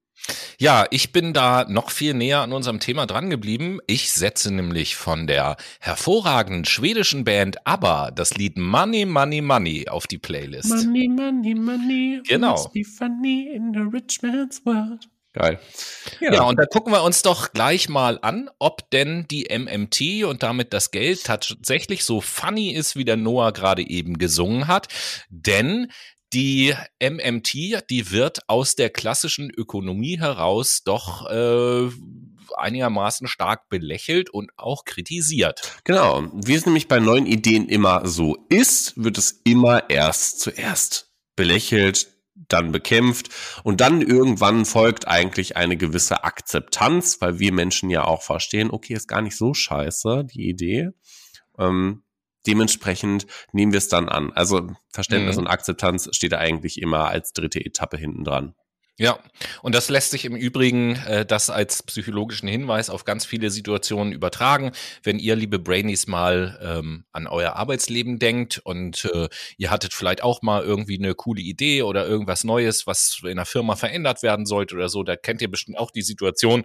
[0.58, 3.78] Ja, ich bin da noch viel näher an unserem Thema dran geblieben.
[3.86, 10.06] Ich setze nämlich von der hervorragenden schwedischen Band ABBA das Lied Money, Money, Money auf
[10.06, 10.70] die Playlist.
[10.70, 12.22] Money, Money, Money.
[12.26, 12.54] Genau.
[15.34, 15.60] Geil.
[16.20, 16.32] Ja.
[16.32, 20.42] ja, und da gucken wir uns doch gleich mal an, ob denn die MMT und
[20.42, 24.88] damit das Geld tatsächlich so funny ist, wie der Noah gerade eben gesungen hat.
[25.28, 25.92] Denn
[26.32, 27.54] die MMT,
[27.90, 31.88] die wird aus der klassischen Ökonomie heraus doch äh,
[32.56, 35.80] einigermaßen stark belächelt und auch kritisiert.
[35.84, 36.28] Genau.
[36.32, 42.08] Wie es nämlich bei neuen Ideen immer so ist, wird es immer erst zuerst belächelt,
[42.48, 43.30] dann bekämpft
[43.64, 48.94] und dann irgendwann folgt eigentlich eine gewisse Akzeptanz, weil wir Menschen ja auch verstehen, okay,
[48.94, 50.90] ist gar nicht so scheiße, die Idee.
[51.58, 52.02] Ähm,
[52.46, 54.32] dementsprechend nehmen wir es dann an.
[54.32, 55.42] Also Verständnis mhm.
[55.42, 58.54] und Akzeptanz steht da eigentlich immer als dritte Etappe hinten dran.
[59.00, 59.20] Ja,
[59.62, 64.12] und das lässt sich im Übrigen äh, das als psychologischen Hinweis auf ganz viele Situationen
[64.12, 64.72] übertragen.
[65.04, 70.24] Wenn ihr, liebe Brainies, mal ähm, an euer Arbeitsleben denkt und äh, ihr hattet vielleicht
[70.24, 74.46] auch mal irgendwie eine coole Idee oder irgendwas Neues, was in der Firma verändert werden
[74.46, 76.64] sollte oder so, da kennt ihr bestimmt auch die Situation,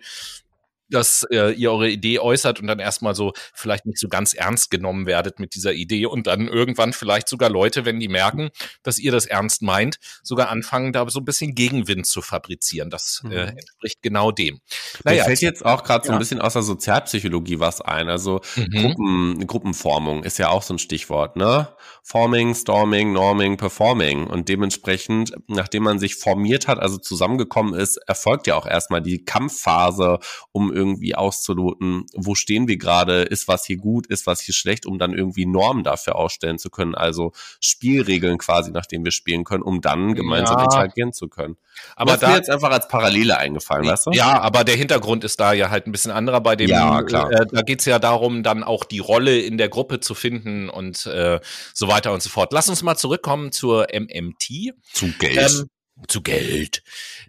[0.94, 4.70] dass äh, ihr eure Idee äußert und dann erstmal so vielleicht nicht so ganz ernst
[4.72, 8.50] genommen werdet mit dieser Idee und dann irgendwann vielleicht sogar Leute, wenn die merken,
[8.84, 12.90] dass ihr das ernst meint, sogar anfangen, da so ein bisschen Gegenwind zu fabrizieren.
[12.90, 13.34] Das äh, mhm.
[13.34, 14.60] äh, entspricht genau dem.
[15.04, 16.08] Naja, Mir fällt jetzt auch gerade ja.
[16.08, 18.10] so ein bisschen aus der Sozialpsychologie was ein.
[18.10, 18.72] Also mhm.
[18.72, 21.70] Gruppen, Gruppenformung ist ja auch so ein Stichwort, ne?
[22.04, 24.28] Forming, Storming, Norming, Performing.
[24.28, 29.24] Und dementsprechend, nachdem man sich formiert hat, also zusammengekommen ist, erfolgt ja auch erstmal die
[29.24, 30.20] Kampfphase,
[30.52, 34.86] um irgendwie auszuloten, wo stehen wir gerade, ist was hier gut, ist was hier schlecht,
[34.86, 39.46] um dann irgendwie Normen dafür ausstellen zu können, also Spielregeln quasi, nach denen wir spielen
[39.46, 40.66] können, um dann gemeinsam ja.
[40.66, 41.56] interagieren zu können.
[41.96, 44.12] Aber das da, jetzt einfach als Parallele eingefallen, weißt du?
[44.12, 46.70] Ja, aber der Hintergrund ist da ja halt ein bisschen anderer bei dem.
[46.70, 47.32] Ja, klar.
[47.32, 51.06] Äh, da geht's ja darum, dann auch die Rolle in der Gruppe zu finden und
[51.06, 51.40] äh,
[51.74, 52.52] so weiter und so fort.
[52.54, 54.74] Lass uns mal zurückkommen zur MMT.
[54.92, 55.38] Zu Geld.
[55.38, 55.70] Ähm,
[56.08, 56.84] zu Geld.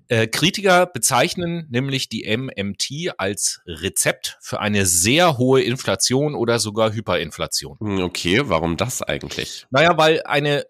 [0.09, 6.93] Äh, Kritiker bezeichnen nämlich die MMT als Rezept für eine sehr hohe Inflation oder sogar
[6.93, 7.79] Hyperinflation.
[7.81, 9.67] Hm, okay, warum das eigentlich?
[9.71, 10.67] Naja, weil eine,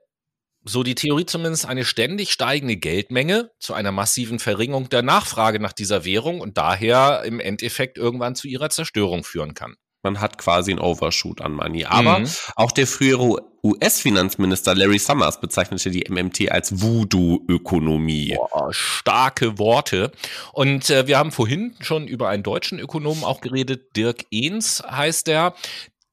[0.64, 5.72] so die Theorie zumindest, eine ständig steigende Geldmenge zu einer massiven Verringerung der Nachfrage nach
[5.72, 9.76] dieser Währung und daher im Endeffekt irgendwann zu ihrer Zerstörung führen kann.
[10.04, 11.86] Man hat quasi einen Overshoot an Money.
[11.86, 12.28] Aber mhm.
[12.54, 18.36] auch der frühere US-Finanzminister Larry Summers bezeichnete die MMT als Voodoo-Ökonomie.
[18.70, 20.12] Starke Worte.
[20.52, 23.96] Und äh, wir haben vorhin schon über einen deutschen Ökonomen auch geredet.
[23.96, 25.54] Dirk Ehns heißt er.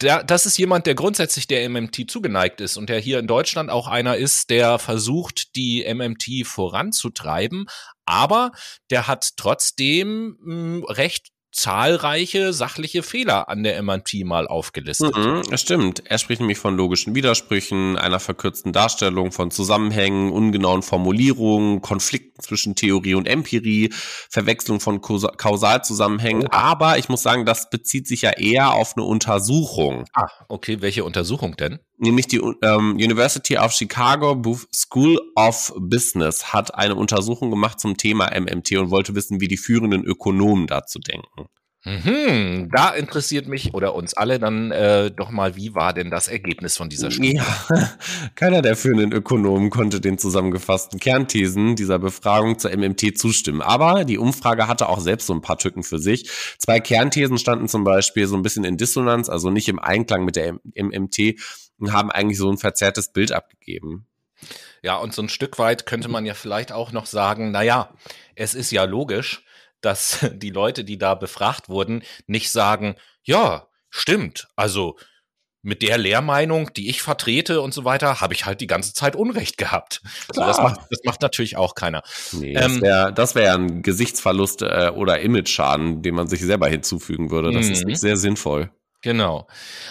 [0.01, 3.69] Der, das ist jemand, der grundsätzlich der MMT zugeneigt ist und der hier in Deutschland
[3.69, 7.67] auch einer ist, der versucht, die MMT voranzutreiben.
[8.05, 8.51] Aber
[8.89, 15.15] der hat trotzdem hm, recht zahlreiche sachliche Fehler an der MNT mal aufgelistet.
[15.15, 16.03] Mhm, das stimmt.
[16.05, 22.75] Er spricht nämlich von logischen Widersprüchen, einer verkürzten Darstellung von Zusammenhängen, ungenauen Formulierungen, Konflikten zwischen
[22.75, 26.47] Theorie und Empirie, Verwechslung von Kausalzusammenhängen.
[26.47, 30.05] Aber ich muss sagen, das bezieht sich ja eher auf eine Untersuchung.
[30.13, 30.81] Ah, okay.
[30.81, 31.79] Welche Untersuchung denn?
[32.01, 37.97] Nämlich die ähm, University of Chicago Booth School of Business hat eine Untersuchung gemacht zum
[37.97, 41.47] Thema MMT und wollte wissen, wie die führenden Ökonomen dazu denken.
[41.83, 46.27] Mhm, da interessiert mich oder uns alle dann äh, doch mal, wie war denn das
[46.27, 47.37] Ergebnis von dieser Studie?
[47.37, 47.97] Ja,
[48.35, 53.63] keiner der führenden Ökonomen konnte den zusammengefassten Kernthesen dieser Befragung zur MMT zustimmen.
[53.63, 56.29] Aber die Umfrage hatte auch selbst so ein paar Tücken für sich.
[56.59, 60.35] Zwei Kernthesen standen zum Beispiel so ein bisschen in Dissonanz, also nicht im Einklang mit
[60.35, 61.39] der MMT
[61.81, 64.07] und haben eigentlich so ein verzerrtes Bild abgegeben.
[64.81, 67.93] Ja, und so ein Stück weit könnte man ja vielleicht auch noch sagen, na ja,
[68.35, 69.43] es ist ja logisch,
[69.81, 74.95] dass die Leute, die da befragt wurden, nicht sagen, ja, stimmt, also
[75.63, 79.15] mit der Lehrmeinung, die ich vertrete und so weiter, habe ich halt die ganze Zeit
[79.15, 80.01] Unrecht gehabt.
[80.33, 82.01] So, das, macht, das macht natürlich auch keiner.
[82.31, 87.29] Nee, ähm, das wäre wär ein Gesichtsverlust äh, oder Image-Schaden, den man sich selber hinzufügen
[87.29, 87.51] würde.
[87.51, 87.89] Das ist mhm.
[87.89, 88.71] nicht sehr sinnvoll.
[89.01, 89.47] Genau.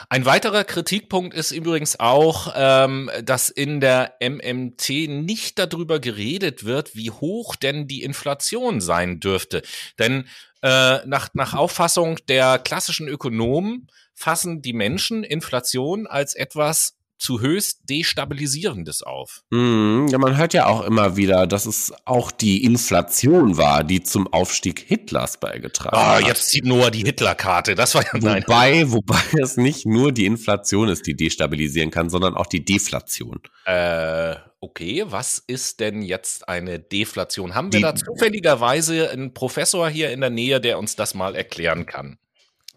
[0.08, 6.94] Ein weiterer Kritikpunkt ist übrigens auch, ähm, dass in der MMT nicht darüber geredet wird,
[6.94, 9.62] wie hoch denn die Inflation sein dürfte.
[9.98, 10.28] Denn
[10.62, 17.88] äh, nach, nach Auffassung der klassischen Ökonomen fassen die Menschen Inflation als etwas zu höchst
[17.88, 19.42] destabilisierendes auf.
[19.50, 24.02] Mm, ja, man hört ja auch immer wieder, dass es auch die Inflation war, die
[24.02, 26.26] zum Aufstieg Hitlers beigetragen oh, hat.
[26.26, 27.74] Jetzt zieht Noah die Hitlerkarte.
[27.74, 32.34] Das war ja wobei, wobei es nicht nur die Inflation ist, die destabilisieren kann, sondern
[32.34, 33.40] auch die Deflation.
[33.66, 37.54] Äh, okay, was ist denn jetzt eine Deflation?
[37.54, 41.36] Haben wir die, da zufälligerweise einen Professor hier in der Nähe, der uns das mal
[41.36, 42.18] erklären kann?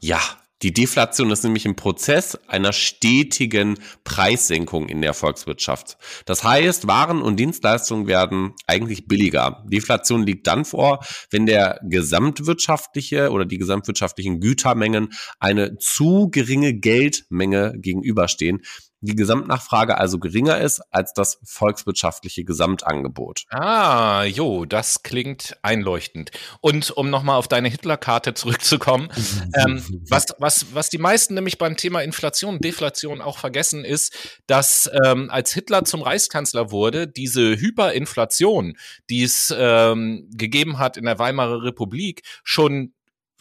[0.01, 0.19] Ja,
[0.63, 5.97] die Deflation ist nämlich ein Prozess einer stetigen Preissenkung in der Volkswirtschaft.
[6.25, 9.65] Das heißt, Waren und Dienstleistungen werden eigentlich billiger.
[9.67, 17.73] Deflation liegt dann vor, wenn der gesamtwirtschaftliche oder die gesamtwirtschaftlichen Gütermengen eine zu geringe Geldmenge
[17.77, 18.61] gegenüberstehen,
[19.03, 23.43] die Gesamtnachfrage also geringer ist als das volkswirtschaftliche Gesamtangebot.
[23.49, 26.31] Ah, jo, das klingt einleuchtend.
[26.61, 29.09] Und um nochmal auf deine Hitlerkarte zurückzukommen,
[29.55, 34.15] ähm, was, was, was die meisten nämlich beim Thema Inflation und Deflation auch vergessen, ist,
[34.47, 38.77] dass ähm, als Hitler zum Reichskanzler wurde, diese Hyperinflation,
[39.09, 42.93] die es ähm, gegeben hat in der Weimarer Republik, schon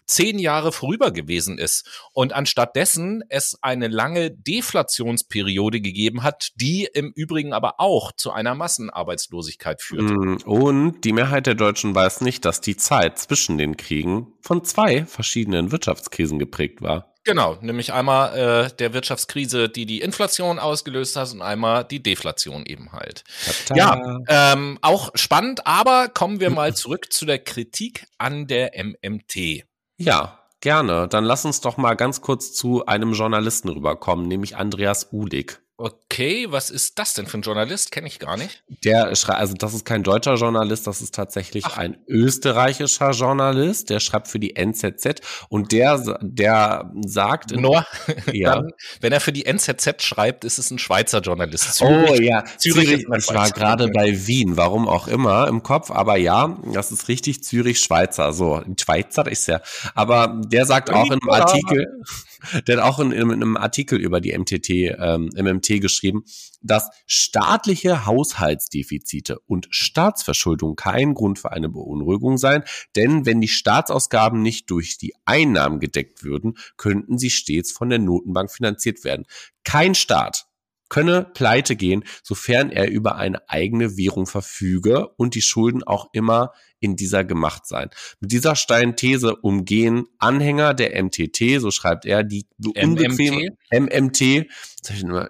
[0.06, 6.88] zehn Jahre vorüber gewesen ist und anstatt dessen es eine lange Deflationsperiode gegeben hat, die
[6.92, 10.14] im Übrigen aber auch zu einer Massenarbeitslosigkeit führte.
[10.14, 14.64] Mm, und die Mehrheit der Deutschen weiß nicht, dass die Zeit zwischen den Kriegen von
[14.64, 17.12] zwei verschiedenen Wirtschaftskrisen geprägt war.
[17.24, 22.66] Genau, nämlich einmal äh, der Wirtschaftskrise, die die Inflation ausgelöst hat und einmal die Deflation
[22.66, 23.22] eben halt.
[23.66, 23.76] Tata.
[23.76, 29.64] Ja, ähm, auch spannend, aber kommen wir mal zurück zu der Kritik an der MMT.
[30.04, 31.06] Ja, gerne.
[31.06, 35.60] Dann lass uns doch mal ganz kurz zu einem Journalisten rüberkommen, nämlich Andreas Uhlig.
[35.78, 37.90] Okay, was ist das denn für ein Journalist?
[37.92, 38.62] Kenne ich gar nicht.
[38.84, 41.78] Der schreibt, also das ist kein deutscher Journalist, das ist tatsächlich Ach.
[41.78, 47.52] ein österreichischer Journalist, der schreibt für die NZZ und der, der sagt.
[47.52, 47.86] Nur,
[48.32, 48.56] ja.
[48.56, 51.74] Dann, wenn er für die NZZ schreibt, ist es ein Schweizer Journalist.
[51.74, 55.90] Zürich, oh ja, Zürich, Zürich ich war gerade bei Wien, warum auch immer im Kopf,
[55.90, 58.34] aber ja, das ist richtig Zürich, Schweizer.
[58.34, 59.62] So, Schweizer ist ja.
[59.94, 62.02] Aber der sagt auch in einem Artikel,
[62.66, 66.24] der hat auch in, in, einem Artikel über die MTT, ähm, MMT geschrieben,
[66.60, 72.64] dass staatliche Haushaltsdefizite und Staatsverschuldung kein Grund für eine Beunruhigung seien,
[72.96, 77.98] denn wenn die Staatsausgaben nicht durch die Einnahmen gedeckt würden, könnten sie stets von der
[77.98, 79.26] Notenbank finanziert werden.
[79.64, 80.46] Kein Staat
[80.92, 86.52] könne pleite gehen, sofern er über eine eigene Währung verfüge und die Schulden auch immer
[86.82, 87.88] in dieser gemacht sein.
[88.20, 94.46] Mit dieser steilen These umgehen Anhänger der MTT, so schreibt er, die unbequeme MMT,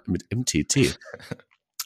[0.05, 0.97] mit MTT.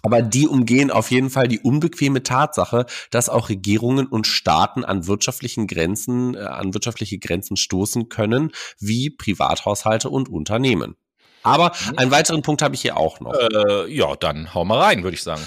[0.04, 5.08] Aber die umgehen auf jeden Fall die unbequeme Tatsache, dass auch Regierungen und Staaten an
[5.08, 10.96] wirtschaftlichen Grenzen, äh, an wirtschaftliche Grenzen stoßen können, wie Privathaushalte und Unternehmen.
[11.44, 11.98] Aber mhm.
[11.98, 13.34] einen weiteren Punkt habe ich hier auch noch.
[13.34, 15.42] Äh, ja, dann hau mal rein, würde ich sagen.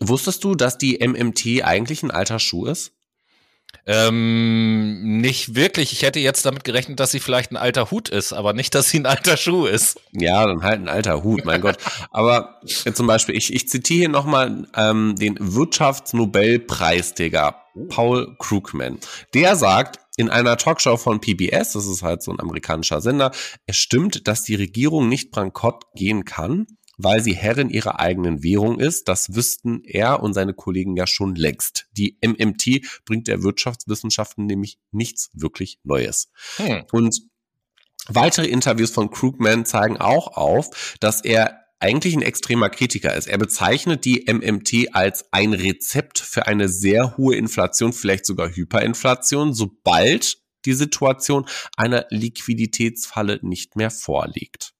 [0.00, 2.95] Wusstest du, dass die MMT eigentlich ein alter Schuh ist?
[3.86, 5.92] Ähm, nicht wirklich.
[5.92, 8.90] Ich hätte jetzt damit gerechnet, dass sie vielleicht ein alter Hut ist, aber nicht, dass
[8.90, 10.00] sie ein alter Schuh ist.
[10.12, 11.76] Ja, dann halt ein alter Hut, mein Gott.
[12.10, 18.98] Aber äh, zum Beispiel, ich, ich zitiere hier nochmal ähm, den Wirtschaftsnobelpreisträger Paul Krugman.
[19.34, 23.32] Der sagt, in einer Talkshow von PBS, das ist halt so ein amerikanischer Sender,
[23.66, 28.78] es stimmt, dass die Regierung nicht bankrott gehen kann, weil sie Herrin ihrer eigenen Währung
[28.78, 29.08] ist.
[29.08, 31.86] Das wüssten er und seine Kollegen ja schon längst.
[31.92, 36.30] Die MMT bringt der Wirtschaftswissenschaften nämlich nichts wirklich Neues.
[36.56, 36.84] Hm.
[36.92, 37.22] Und
[38.08, 43.26] weitere Interviews von Krugman zeigen auch auf, dass er eigentlich ein extremer Kritiker ist.
[43.26, 49.52] Er bezeichnet die MMT als ein Rezept für eine sehr hohe Inflation, vielleicht sogar Hyperinflation,
[49.52, 54.72] sobald die Situation einer Liquiditätsfalle nicht mehr vorliegt.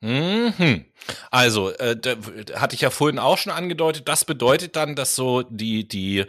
[0.00, 0.84] Mhm.
[1.30, 2.16] Also, äh, da,
[2.54, 6.24] hatte ich ja vorhin auch schon angedeutet, das bedeutet dann, dass so die, die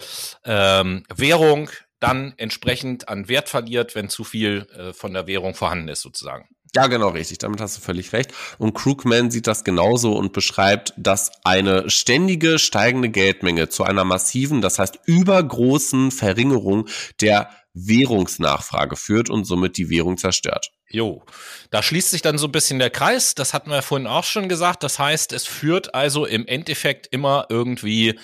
[0.46, 5.90] ähm, Währung dann entsprechend an Wert verliert, wenn zu viel äh, von der Währung vorhanden
[5.90, 6.48] ist, sozusagen.
[6.76, 7.40] Ja, genau, richtig.
[7.40, 8.34] Damit hast du völlig recht.
[8.58, 14.62] Und Krugman sieht das genauso und beschreibt, dass eine ständige steigende Geldmenge zu einer massiven,
[14.62, 16.88] das heißt übergroßen Verringerung
[17.22, 20.72] der Währungsnachfrage führt und somit die Währung zerstört.
[20.90, 21.24] Jo,
[21.70, 23.36] da schließt sich dann so ein bisschen der Kreis.
[23.36, 24.84] Das hatten wir vorhin auch schon gesagt.
[24.84, 28.18] Das heißt, es führt also im Endeffekt immer irgendwie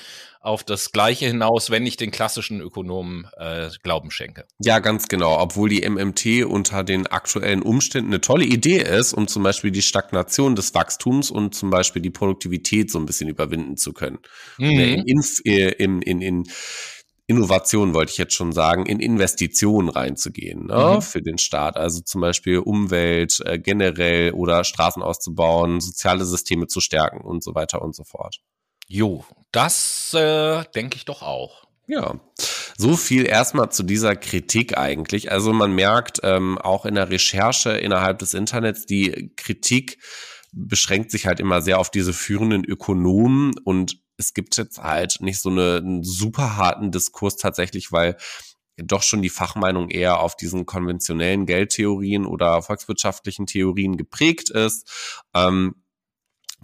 [0.44, 4.46] auf das Gleiche hinaus, wenn ich den klassischen Ökonomen äh, Glauben schenke.
[4.60, 5.40] Ja, ganz genau.
[5.40, 9.82] Obwohl die MMT unter den aktuellen Umständen eine tolle Idee ist, um zum Beispiel die
[9.82, 14.20] Stagnation des Wachstums und zum Beispiel die Produktivität so ein bisschen überwinden zu können.
[14.58, 14.70] Mhm.
[14.70, 16.44] In, in, in, in, in
[17.34, 21.02] Innovation wollte ich jetzt schon sagen, in Investitionen reinzugehen ne, mhm.
[21.02, 21.78] für den Staat.
[21.78, 27.56] Also zum Beispiel Umwelt äh, generell oder Straßen auszubauen, soziale Systeme zu stärken und so
[27.56, 28.38] weiter und so fort.
[28.88, 31.64] Jo, das äh, denke ich doch auch.
[31.88, 32.20] Ja,
[32.78, 35.32] so viel erstmal zu dieser Kritik eigentlich.
[35.32, 40.00] Also man merkt ähm, auch in der Recherche innerhalb des Internets, die Kritik
[40.54, 45.42] beschränkt sich halt immer sehr auf diese führenden Ökonomen und es gibt jetzt halt nicht
[45.42, 48.18] so eine, einen super harten Diskurs tatsächlich, weil
[48.78, 55.22] doch schon die Fachmeinung eher auf diesen konventionellen Geldtheorien oder volkswirtschaftlichen Theorien geprägt ist.
[55.34, 55.76] Ähm,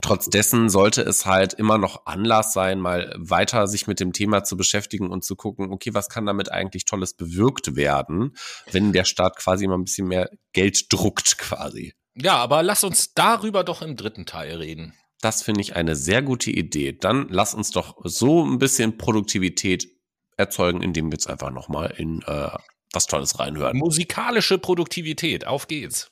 [0.01, 0.29] Trotz
[0.71, 5.09] sollte es halt immer noch Anlass sein, mal weiter sich mit dem Thema zu beschäftigen
[5.09, 8.35] und zu gucken, okay, was kann damit eigentlich Tolles bewirkt werden,
[8.71, 11.93] wenn der Staat quasi immer ein bisschen mehr Geld druckt quasi.
[12.15, 14.93] Ja, aber lass uns darüber doch im dritten Teil reden.
[15.22, 16.93] Das finde ich eine sehr gute Idee.
[16.93, 19.89] Dann lass uns doch so ein bisschen Produktivität
[20.38, 22.49] erzeugen, indem wir jetzt einfach nochmal in äh,
[22.93, 23.78] was Tolles reinhören.
[23.78, 26.09] Musikalische Produktivität, auf geht's.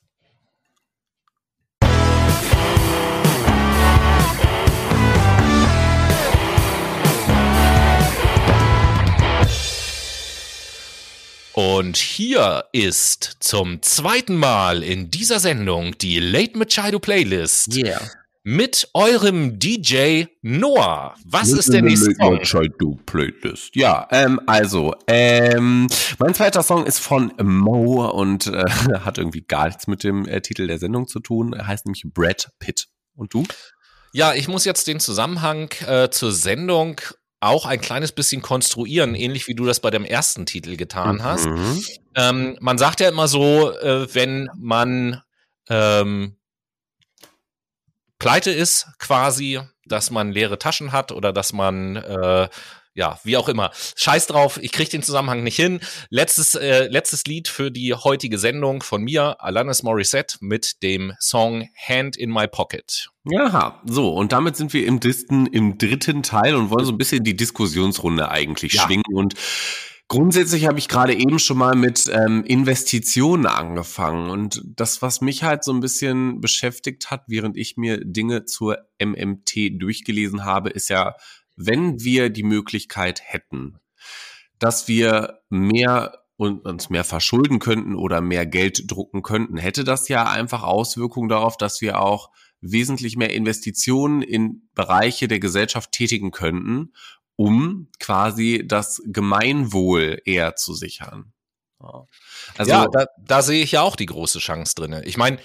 [11.53, 17.75] Und hier ist zum zweiten Mal in dieser Sendung die Late Machado Playlist.
[17.75, 18.01] Yeah.
[18.49, 21.15] Mit eurem DJ Noah.
[21.25, 22.35] Was ist der nächste Song?
[22.35, 23.75] Machado Playlist.
[23.75, 25.87] Ja, ähm, also, ähm,
[26.17, 28.63] mein zweiter Song ist von Mo und äh,
[29.01, 31.51] hat irgendwie gar nichts mit dem äh, Titel der Sendung zu tun.
[31.51, 32.87] Er heißt nämlich Brad Pitt.
[33.17, 33.43] Und du?
[34.13, 37.01] Ja, ich muss jetzt den Zusammenhang äh, zur Sendung
[37.41, 41.47] auch ein kleines bisschen konstruieren, ähnlich wie du das bei dem ersten Titel getan hast.
[41.47, 41.83] Mhm.
[42.15, 45.21] Ähm, man sagt ja immer so, äh, wenn man
[45.69, 46.36] ähm,
[48.19, 52.49] pleite ist, quasi, dass man leere Taschen hat oder dass man äh,
[52.97, 53.69] ja, wie auch immer.
[53.95, 55.79] Scheiß drauf, ich krieg den Zusammenhang nicht hin.
[56.09, 61.69] Letztes, äh, letztes Lied für die heutige Sendung von mir, Alanis Morissette mit dem Song
[61.87, 63.09] Hand in My Pocket.
[63.23, 66.97] Ja, so, und damit sind wir im, Disten, im dritten Teil und wollen so ein
[66.97, 68.81] bisschen die Diskussionsrunde eigentlich ja.
[68.81, 69.05] schwingen.
[69.13, 69.35] Und
[70.07, 74.29] grundsätzlich habe ich gerade eben schon mal mit ähm, Investitionen angefangen.
[74.29, 78.77] Und das, was mich halt so ein bisschen beschäftigt hat, während ich mir Dinge zur
[79.03, 81.15] MMT durchgelesen habe, ist ja,
[81.55, 83.79] wenn wir die Möglichkeit hätten,
[84.59, 90.07] dass wir mehr und uns mehr verschulden könnten oder mehr Geld drucken könnten, hätte das
[90.07, 92.29] ja einfach Auswirkungen darauf, dass wir auch
[92.61, 96.93] wesentlich mehr Investitionen in Bereiche der Gesellschaft tätigen könnten,
[97.37, 101.31] um quasi das Gemeinwohl eher zu sichern.
[102.57, 105.05] Also ja, da, da sehe ich ja auch die große Chance drinne.
[105.05, 105.37] Ich meine,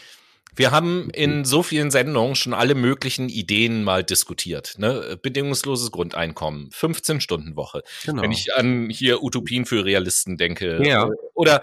[0.54, 4.74] wir haben in so vielen Sendungen schon alle möglichen Ideen mal diskutiert.
[4.78, 5.18] Ne?
[5.22, 7.82] Bedingungsloses Grundeinkommen, 15-Stunden-Woche.
[8.04, 8.22] Genau.
[8.22, 10.86] Wenn ich an hier Utopien für Realisten denke.
[10.86, 11.08] Ja.
[11.34, 11.62] Oder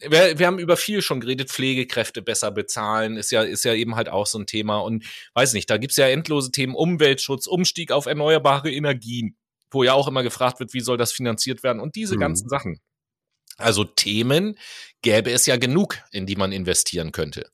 [0.00, 3.96] wir, wir haben über viel schon geredet, Pflegekräfte besser bezahlen, ist ja, ist ja eben
[3.96, 4.78] halt auch so ein Thema.
[4.78, 5.04] Und
[5.34, 9.36] weiß nicht, da gibt's ja endlose Themen, Umweltschutz, Umstieg auf erneuerbare Energien,
[9.70, 12.20] wo ja auch immer gefragt wird, wie soll das finanziert werden und diese mhm.
[12.20, 12.80] ganzen Sachen.
[13.56, 14.58] Also Themen
[15.02, 17.50] gäbe es ja genug, in die man investieren könnte.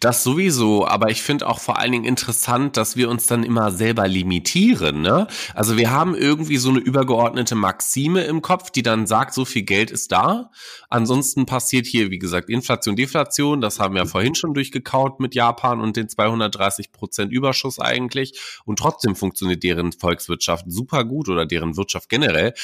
[0.00, 3.70] Das sowieso, aber ich finde auch vor allen Dingen interessant, dass wir uns dann immer
[3.70, 5.02] selber limitieren.
[5.02, 5.26] Ne?
[5.54, 9.62] Also wir haben irgendwie so eine übergeordnete Maxime im Kopf, die dann sagt, so viel
[9.62, 10.50] Geld ist da.
[10.88, 13.60] Ansonsten passiert hier, wie gesagt, Inflation, Deflation.
[13.60, 18.40] Das haben wir vorhin schon durchgekaut mit Japan und den 230 Prozent Überschuss eigentlich.
[18.64, 22.54] Und trotzdem funktioniert deren Volkswirtschaft super gut oder deren Wirtschaft generell.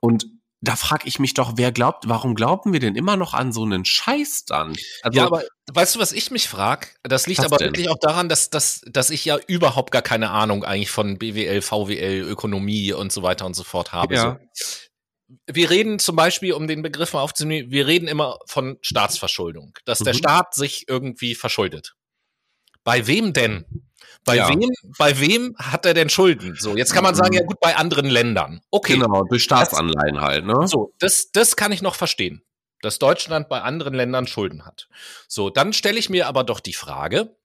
[0.00, 0.26] Und
[0.62, 3.64] da frage ich mich doch, wer glaubt, warum glauben wir denn immer noch an so
[3.64, 4.76] einen Scheiß dann?
[5.02, 5.42] Also, ja, aber
[5.72, 6.86] weißt du, was ich mich frage?
[7.02, 7.68] Das liegt aber denn?
[7.68, 11.62] wirklich auch daran, dass, dass, dass ich ja überhaupt gar keine Ahnung eigentlich von BWL,
[11.62, 14.14] VWL, Ökonomie und so weiter und so fort habe.
[14.14, 14.40] Ja.
[14.54, 15.36] So.
[15.52, 19.98] Wir reden zum Beispiel, um den Begriff mal aufzunehmen, wir reden immer von Staatsverschuldung, dass
[20.00, 20.04] mhm.
[20.04, 21.94] der Staat sich irgendwie verschuldet.
[22.84, 23.64] Bei wem denn?
[24.24, 24.48] Bei ja.
[24.48, 24.60] wem,
[24.98, 26.56] bei wem hat er denn Schulden?
[26.58, 28.60] So, jetzt kann man sagen, ja gut, bei anderen Ländern.
[28.70, 28.94] Okay.
[28.94, 30.68] Genau, durch Staatsanleihen das, halt, ne?
[30.68, 32.42] So, das, das kann ich noch verstehen,
[32.82, 34.88] dass Deutschland bei anderen Ländern Schulden hat.
[35.26, 37.36] So, dann stelle ich mir aber doch die Frage,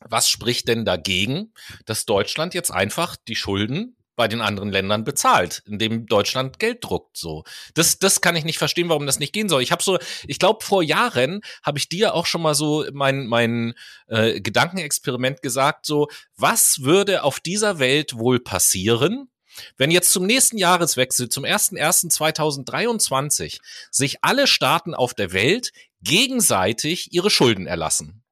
[0.00, 1.52] was spricht denn dagegen,
[1.86, 7.16] dass Deutschland jetzt einfach die Schulden bei den anderen Ländern bezahlt, indem Deutschland Geld druckt.
[7.16, 7.44] So,
[7.74, 9.62] das, das kann ich nicht verstehen, warum das nicht gehen soll.
[9.62, 13.26] Ich habe so, ich glaube, vor Jahren habe ich dir auch schon mal so mein
[13.26, 13.74] mein
[14.08, 15.86] äh, Gedankenexperiment gesagt.
[15.86, 19.28] So, was würde auf dieser Welt wohl passieren,
[19.76, 23.58] wenn jetzt zum nächsten Jahreswechsel, zum 01.01.2023,
[23.90, 28.22] sich alle Staaten auf der Welt gegenseitig ihre Schulden erlassen.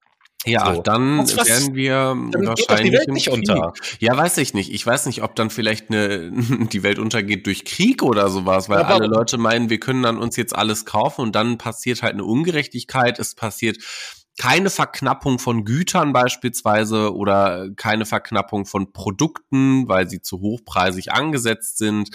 [0.44, 0.82] Ja, so.
[0.82, 3.72] dann was, was, werden wir dann wahrscheinlich die Welt nicht unter.
[3.98, 4.72] Ja, weiß ich nicht.
[4.72, 6.30] Ich weiß nicht, ob dann vielleicht eine,
[6.72, 10.18] die Welt untergeht durch Krieg oder sowas, weil Aber alle Leute meinen, wir können dann
[10.18, 13.18] uns jetzt alles kaufen und dann passiert halt eine Ungerechtigkeit.
[13.18, 13.78] Es passiert
[14.38, 21.78] keine Verknappung von Gütern beispielsweise oder keine Verknappung von Produkten, weil sie zu hochpreisig angesetzt
[21.78, 22.10] sind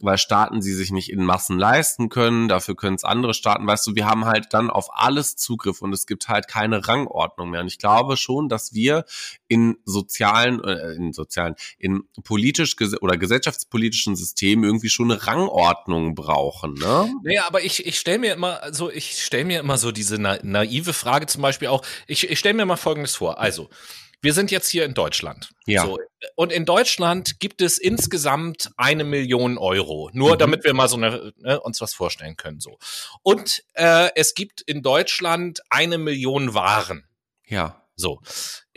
[0.00, 2.48] weil Staaten sie sich nicht in Massen leisten können.
[2.48, 3.66] Dafür können es andere Staaten.
[3.66, 7.50] Weißt du, wir haben halt dann auf alles Zugriff und es gibt halt keine Rangordnung
[7.50, 7.60] mehr.
[7.60, 9.04] Und ich glaube schon, dass wir
[9.48, 16.74] in sozialen, äh, in sozialen, in politisch oder gesellschaftspolitischen Systemen irgendwie schon eine Rangordnung brauchen.
[16.74, 17.12] Ne?
[17.22, 20.38] Naja, aber ich, ich stelle mir immer, also ich stelle mir immer so diese na
[20.42, 21.84] naive Frage zum Beispiel auch.
[22.06, 23.38] Ich, ich stelle mir mal Folgendes vor.
[23.38, 23.68] Also
[24.20, 25.50] wir sind jetzt hier in Deutschland.
[25.66, 25.84] Ja.
[25.84, 25.98] So,
[26.34, 30.10] und in Deutschland gibt es insgesamt eine Million Euro.
[30.12, 30.38] Nur mhm.
[30.38, 32.60] damit wir mal so eine, ne, uns was vorstellen können.
[32.60, 32.78] So.
[33.22, 37.06] Und äh, es gibt in Deutschland eine Million Waren.
[37.46, 37.84] Ja.
[37.94, 38.20] So.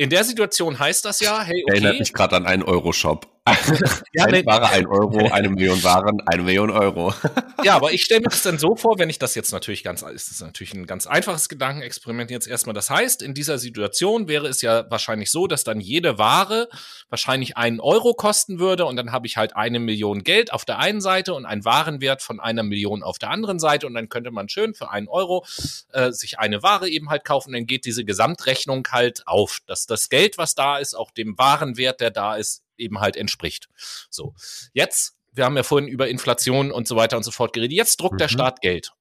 [0.02, 1.74] In der Situation heißt das ja, hey, okay.
[1.74, 3.28] Erinnert mich gerade an einen Euro-Shop.
[4.14, 7.12] ja, ein Ware, ein Euro, eine Million Waren, eine Million Euro.
[7.64, 10.04] ja, aber ich stelle mir das dann so vor, wenn ich das jetzt natürlich ganz,
[10.04, 12.76] ist das natürlich ein ganz einfaches Gedankenexperiment jetzt erstmal.
[12.76, 16.70] Das heißt, in dieser Situation wäre es ja wahrscheinlich so, dass dann jede Ware
[17.10, 20.78] wahrscheinlich einen Euro kosten würde und dann habe ich halt eine Million Geld auf der
[20.78, 24.30] einen Seite und einen Warenwert von einer Million auf der anderen Seite und dann könnte
[24.30, 25.46] man schön für einen Euro
[25.94, 30.10] äh, sich eine Ware eben halt kaufen, dann geht diese Gesamtrechnung halt auf, dass das
[30.10, 33.68] Geld, was da ist, auch dem Warenwert, der da ist, eben halt entspricht.
[34.10, 34.34] So,
[34.74, 38.00] jetzt, wir haben ja vorhin über Inflation und so weiter und so fort geredet, jetzt
[38.00, 38.20] druckt mhm.
[38.20, 38.92] der Staat Geld.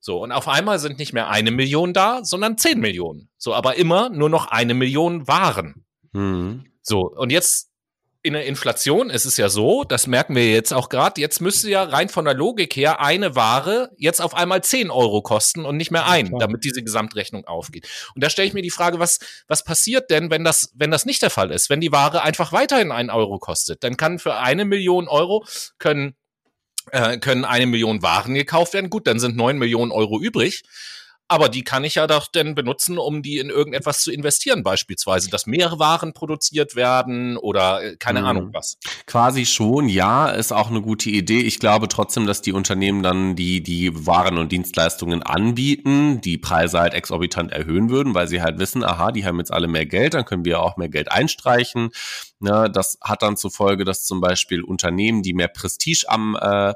[0.00, 3.28] So, und auf einmal sind nicht mehr eine Million da, sondern zehn Millionen.
[3.36, 5.84] So, aber immer nur noch eine Million Waren.
[6.12, 6.64] Mhm.
[6.82, 7.69] So, und jetzt
[8.22, 11.70] in der Inflation ist es ja so, das merken wir jetzt auch gerade, jetzt müsste
[11.70, 15.78] ja rein von der Logik her eine Ware jetzt auf einmal 10 Euro kosten und
[15.78, 17.88] nicht mehr ein, damit diese Gesamtrechnung aufgeht.
[18.14, 21.06] Und da stelle ich mir die Frage, was, was passiert denn, wenn das, wenn das
[21.06, 21.70] nicht der Fall ist?
[21.70, 25.46] Wenn die Ware einfach weiterhin einen Euro kostet, dann kann für eine Million Euro
[25.78, 26.14] können,
[26.92, 28.90] äh, können eine Million Waren gekauft werden.
[28.90, 30.62] Gut, dann sind neun Millionen Euro übrig
[31.30, 35.30] aber die kann ich ja doch denn benutzen, um die in irgendetwas zu investieren, beispielsweise,
[35.30, 38.26] dass mehr Waren produziert werden oder äh, keine mhm.
[38.26, 38.78] Ahnung was.
[39.06, 41.40] Quasi schon, ja, ist auch eine gute Idee.
[41.40, 46.80] Ich glaube trotzdem, dass die Unternehmen dann die, die Waren und Dienstleistungen anbieten, die Preise
[46.80, 50.14] halt exorbitant erhöhen würden, weil sie halt wissen, aha, die haben jetzt alle mehr Geld,
[50.14, 51.90] dann können wir auch mehr Geld einstreichen.
[52.42, 56.72] Ne, das hat dann zur Folge, dass zum Beispiel Unternehmen, die mehr Prestige am, äh,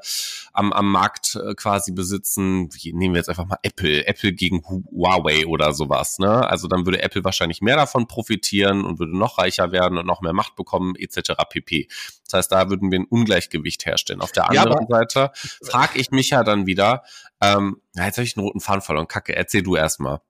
[0.53, 5.47] am, am Markt äh, quasi besitzen, nehmen wir jetzt einfach mal Apple, Apple gegen Huawei
[5.47, 6.19] oder sowas.
[6.19, 6.47] Ne?
[6.47, 10.21] Also dann würde Apple wahrscheinlich mehr davon profitieren und würde noch reicher werden und noch
[10.21, 11.33] mehr Macht bekommen, etc.
[11.49, 11.89] pp.
[12.27, 14.21] Das heißt, da würden wir ein Ungleichgewicht herstellen.
[14.21, 15.31] Auf der anderen ja, Seite
[15.63, 17.05] frage ich mich ja dann wieder,
[17.41, 19.09] ähm, ja, jetzt habe ich einen roten Faden verloren.
[19.09, 20.21] Kacke, erzähl du erstmal.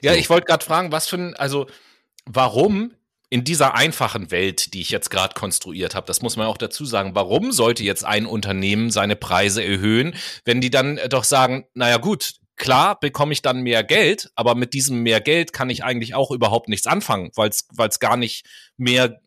[0.00, 0.18] Ja, so.
[0.20, 1.66] ich wollte gerade fragen, was für ein, also
[2.24, 2.92] warum
[3.36, 6.86] in dieser einfachen Welt, die ich jetzt gerade konstruiert habe, das muss man auch dazu
[6.86, 10.14] sagen, warum sollte jetzt ein Unternehmen seine Preise erhöhen,
[10.46, 14.72] wenn die dann doch sagen, naja gut, klar bekomme ich dann mehr Geld, aber mit
[14.72, 18.46] diesem mehr Geld kann ich eigentlich auch überhaupt nichts anfangen, weil es gar nicht
[18.78, 19.20] mehr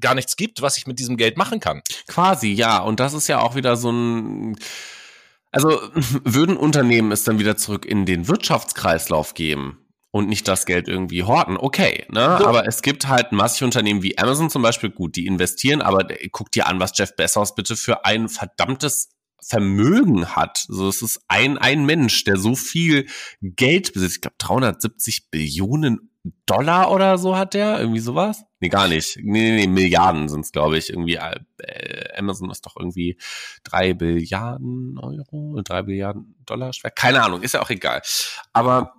[0.00, 1.82] gar nichts gibt, was ich mit diesem Geld machen kann.
[2.06, 2.78] Quasi, ja.
[2.78, 4.56] Und das ist ja auch wieder so ein
[5.50, 5.68] also
[6.24, 9.84] würden Unternehmen es dann wieder zurück in den Wirtschaftskreislauf geben?
[10.10, 11.56] Und nicht das Geld irgendwie horten.
[11.56, 12.36] Okay, ne?
[12.38, 12.46] So.
[12.46, 16.50] Aber es gibt halt massig Unternehmen wie Amazon zum Beispiel, gut, die investieren, aber guck
[16.50, 20.64] dir an, was Jeff Bezos bitte für ein verdammtes Vermögen hat.
[20.68, 23.06] So, es ist ein, ein Mensch, der so viel
[23.40, 24.16] Geld besitzt.
[24.16, 26.10] Ich glaube, 370 Billionen
[26.46, 27.78] Dollar oder so hat der.
[27.78, 28.44] Irgendwie sowas?
[28.60, 29.16] Nee, gar nicht.
[29.22, 30.90] Nee, nee, nee Milliarden sind es, glaube ich.
[30.90, 33.16] Irgendwie, äh, Amazon ist doch irgendwie
[33.62, 36.90] drei Billiarden Euro, drei Billiarden Dollar schwer.
[36.90, 38.02] Keine Ahnung, ist ja auch egal.
[38.52, 38.97] Aber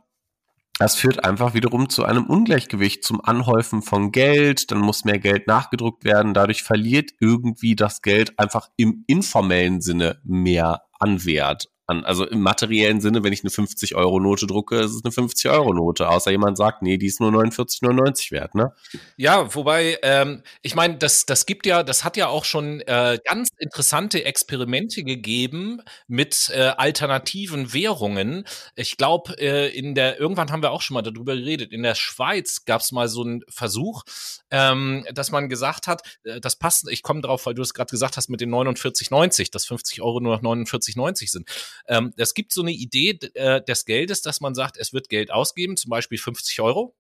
[0.80, 5.46] das führt einfach wiederum zu einem Ungleichgewicht, zum Anhäufen von Geld, dann muss mehr Geld
[5.46, 12.06] nachgedruckt werden, dadurch verliert irgendwie das Geld einfach im informellen Sinne mehr an Wert an.
[12.06, 16.58] Also im materiellen Sinne, wenn ich eine 50-Euro-Note drucke, ist es eine 50-Euro-Note, außer jemand
[16.58, 18.74] sagt, nee, die ist nur 49,99 wert, ne?
[19.18, 23.20] Ja, wobei, ähm, ich meine, das, das gibt ja, das hat ja auch schon äh,
[23.26, 28.46] ganz interessante Experimente gegeben mit äh, alternativen Währungen.
[28.76, 31.96] Ich glaube, äh, in der, irgendwann haben wir auch schon mal darüber geredet, in der
[31.96, 34.04] Schweiz gab es mal so einen Versuch,
[34.52, 37.92] ähm, dass man gesagt hat, äh, das passt, ich komme drauf, weil du es gerade
[37.92, 41.50] gesagt hast mit den 49,90, dass 50 Euro nur noch 49,90 sind.
[41.88, 45.32] Ähm, es gibt so eine Idee äh, des Geldes, dass man sagt, es wird Geld
[45.32, 46.96] ausgeben, zum Beispiel 50 Euro.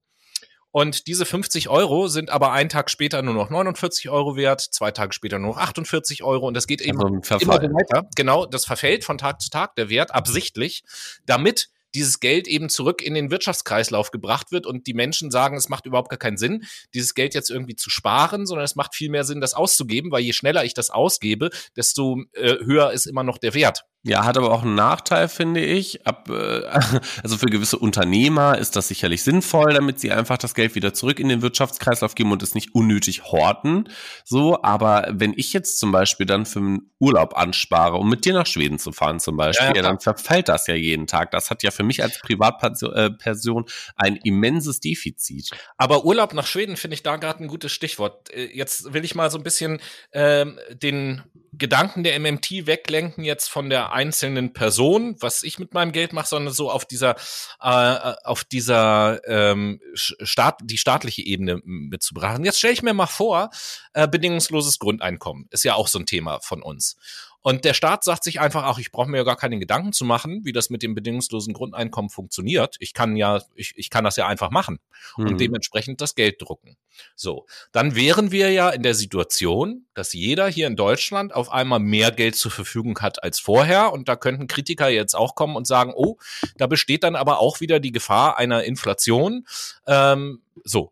[0.71, 4.91] Und diese 50 Euro sind aber einen Tag später nur noch 49 Euro wert, zwei
[4.91, 8.07] Tage später nur noch 48 Euro und das geht eben also immer weiter.
[8.15, 10.83] Genau, das verfällt von Tag zu Tag, der Wert absichtlich,
[11.25, 15.69] damit dieses Geld eben zurück in den Wirtschaftskreislauf gebracht wird und die Menschen sagen, es
[15.69, 19.09] macht überhaupt gar keinen Sinn, dieses Geld jetzt irgendwie zu sparen, sondern es macht viel
[19.09, 23.23] mehr Sinn, das auszugeben, weil je schneller ich das ausgebe, desto äh, höher ist immer
[23.23, 23.85] noch der Wert.
[24.03, 26.07] Ja, hat aber auch einen Nachteil, finde ich.
[26.07, 26.63] Ab, äh,
[27.23, 31.19] also für gewisse Unternehmer ist das sicherlich sinnvoll, damit sie einfach das Geld wieder zurück
[31.19, 33.89] in den Wirtschaftskreislauf geben und es nicht unnötig horten.
[34.23, 38.33] So, aber wenn ich jetzt zum Beispiel dann für einen Urlaub anspare, um mit dir
[38.33, 41.31] nach Schweden zu fahren zum Beispiel, ja, ja, dann verfällt das ja jeden Tag.
[41.31, 45.49] Das hat ja für mich als Privatperson äh, ein immenses Defizit.
[45.77, 48.33] Aber Urlaub nach Schweden finde ich da gerade ein gutes Stichwort.
[48.33, 49.81] Äh, jetzt will ich mal so ein bisschen
[50.13, 51.21] ähm, den
[51.53, 56.27] Gedanken der MMT weglenken jetzt von der einzelnen Person, was ich mit meinem Geld mache,
[56.27, 57.15] sondern so auf dieser
[57.61, 62.45] äh, auf dieser ähm, Staat, die staatliche Ebene mitzubrachen.
[62.45, 63.49] Jetzt stelle ich mir mal vor,
[63.93, 66.97] äh, bedingungsloses Grundeinkommen ist ja auch so ein Thema von uns.
[67.41, 70.03] Und der Staat sagt sich einfach, ach, ich brauche mir ja gar keine Gedanken zu
[70.03, 72.75] machen, wie das mit dem bedingungslosen Grundeinkommen funktioniert.
[72.79, 74.79] Ich kann ja, ich, ich kann das ja einfach machen
[75.15, 75.27] mhm.
[75.27, 76.75] und dementsprechend das Geld drucken.
[77.15, 81.79] So, dann wären wir ja in der Situation, dass jeder hier in Deutschland auf einmal
[81.79, 83.93] mehr Geld zur Verfügung hat als vorher.
[83.93, 86.17] Und da könnten Kritiker jetzt auch kommen und sagen, oh,
[86.57, 89.45] da besteht dann aber auch wieder die Gefahr einer Inflation.
[89.87, 90.91] Ähm, so,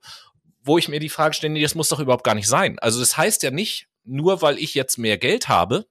[0.63, 2.79] wo ich mir die Frage stelle, das muss doch überhaupt gar nicht sein.
[2.79, 5.87] Also das heißt ja nicht, nur weil ich jetzt mehr Geld habe,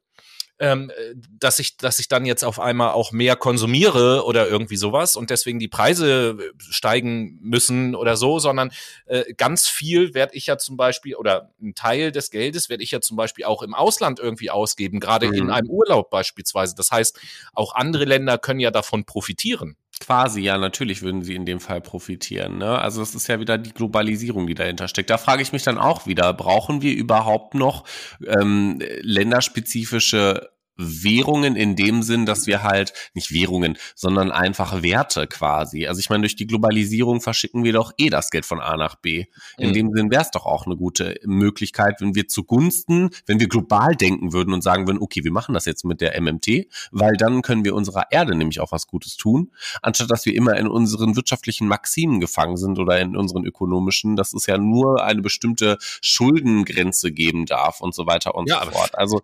[0.59, 0.91] ähm,
[1.39, 5.31] dass ich, dass ich dann jetzt auf einmal auch mehr konsumiere oder irgendwie sowas und
[5.31, 8.73] deswegen die Preise äh, steigen müssen oder so, sondern
[9.07, 12.91] äh, ganz viel werde ich ja zum Beispiel oder ein Teil des Geldes werde ich
[12.91, 15.35] ja zum Beispiel auch im Ausland irgendwie ausgeben, gerade mhm.
[15.35, 16.75] in einem Urlaub beispielsweise.
[16.75, 17.19] Das heißt,
[17.53, 19.77] auch andere Länder können ja davon profitieren.
[19.99, 22.59] Quasi, ja, natürlich würden sie in dem Fall profitieren.
[22.59, 22.79] Ne?
[22.79, 25.09] Also es ist ja wieder die Globalisierung, die dahinter steckt.
[25.09, 27.85] Da frage ich mich dann auch wieder, brauchen wir überhaupt noch
[28.27, 35.87] ähm, länderspezifische Währungen in dem Sinn, dass wir halt nicht Währungen, sondern einfach Werte quasi.
[35.87, 38.97] Also ich meine, durch die Globalisierung verschicken wir doch eh das Geld von A nach
[38.97, 39.24] B.
[39.59, 39.74] In mhm.
[39.74, 43.95] dem Sinn wäre es doch auch eine gute Möglichkeit, wenn wir zugunsten, wenn wir global
[43.97, 47.43] denken würden und sagen würden, okay, wir machen das jetzt mit der MMT, weil dann
[47.43, 49.53] können wir unserer Erde nämlich auch was Gutes tun,
[49.83, 54.35] anstatt dass wir immer in unseren wirtschaftlichen Maximen gefangen sind oder in unseren ökonomischen, dass
[54.35, 58.97] es ja nur eine bestimmte Schuldengrenze geben darf und so weiter und ja, so fort.
[58.97, 59.22] Also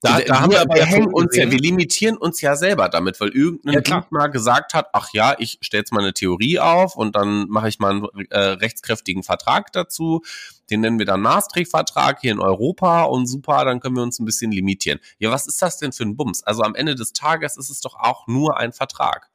[0.00, 3.30] da, da haben wir aber hängen uns ja, wir limitieren uns ja selber damit, weil
[3.30, 7.16] irgendein ja, mal gesagt hat, ach ja, ich stelle jetzt mal eine Theorie auf und
[7.16, 10.22] dann mache ich mal einen äh, rechtskräftigen Vertrag dazu.
[10.70, 14.24] Den nennen wir dann Maastricht-Vertrag hier in Europa und super, dann können wir uns ein
[14.24, 14.98] bisschen limitieren.
[15.18, 16.42] Ja, was ist das denn für ein Bums?
[16.42, 19.30] Also am Ende des Tages ist es doch auch nur ein Vertrag.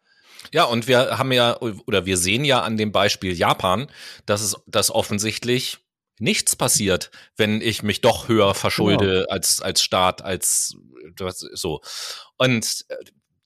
[0.52, 3.88] Ja, und wir haben ja, oder wir sehen ja an dem Beispiel Japan,
[4.26, 5.80] dass es das offensichtlich
[6.20, 9.30] nichts passiert, wenn ich mich doch höher verschulde genau.
[9.30, 10.76] als, als Staat, als
[11.54, 11.82] so.
[12.38, 12.96] Und äh,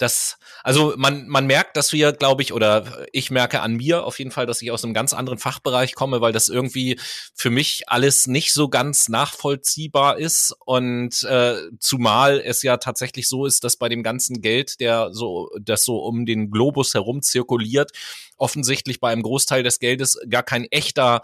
[0.03, 4.19] das, also man, man merkt, dass wir, glaube ich, oder ich merke an mir auf
[4.19, 6.99] jeden Fall, dass ich aus einem ganz anderen Fachbereich komme, weil das irgendwie
[7.34, 10.53] für mich alles nicht so ganz nachvollziehbar ist.
[10.65, 15.49] Und äh, zumal es ja tatsächlich so ist, dass bei dem ganzen Geld, der so,
[15.61, 17.91] das so um den Globus herum zirkuliert,
[18.36, 21.21] offensichtlich bei einem Großteil des Geldes gar kein echter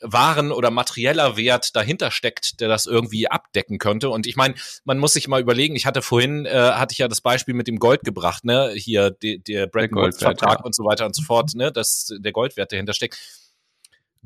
[0.00, 4.10] Waren oder materieller Wert dahinter steckt, der das irgendwie abdecken könnte.
[4.10, 7.08] Und ich meine, man muss sich mal überlegen, ich hatte vorhin, äh, hatte ich ja
[7.08, 10.64] das Beispiel mit dem Gold gebracht, ne, hier die, der Bretton Woods Vertrag ja.
[10.64, 13.18] und so weiter und so fort, ne, dass der Goldwert dahinter steckt.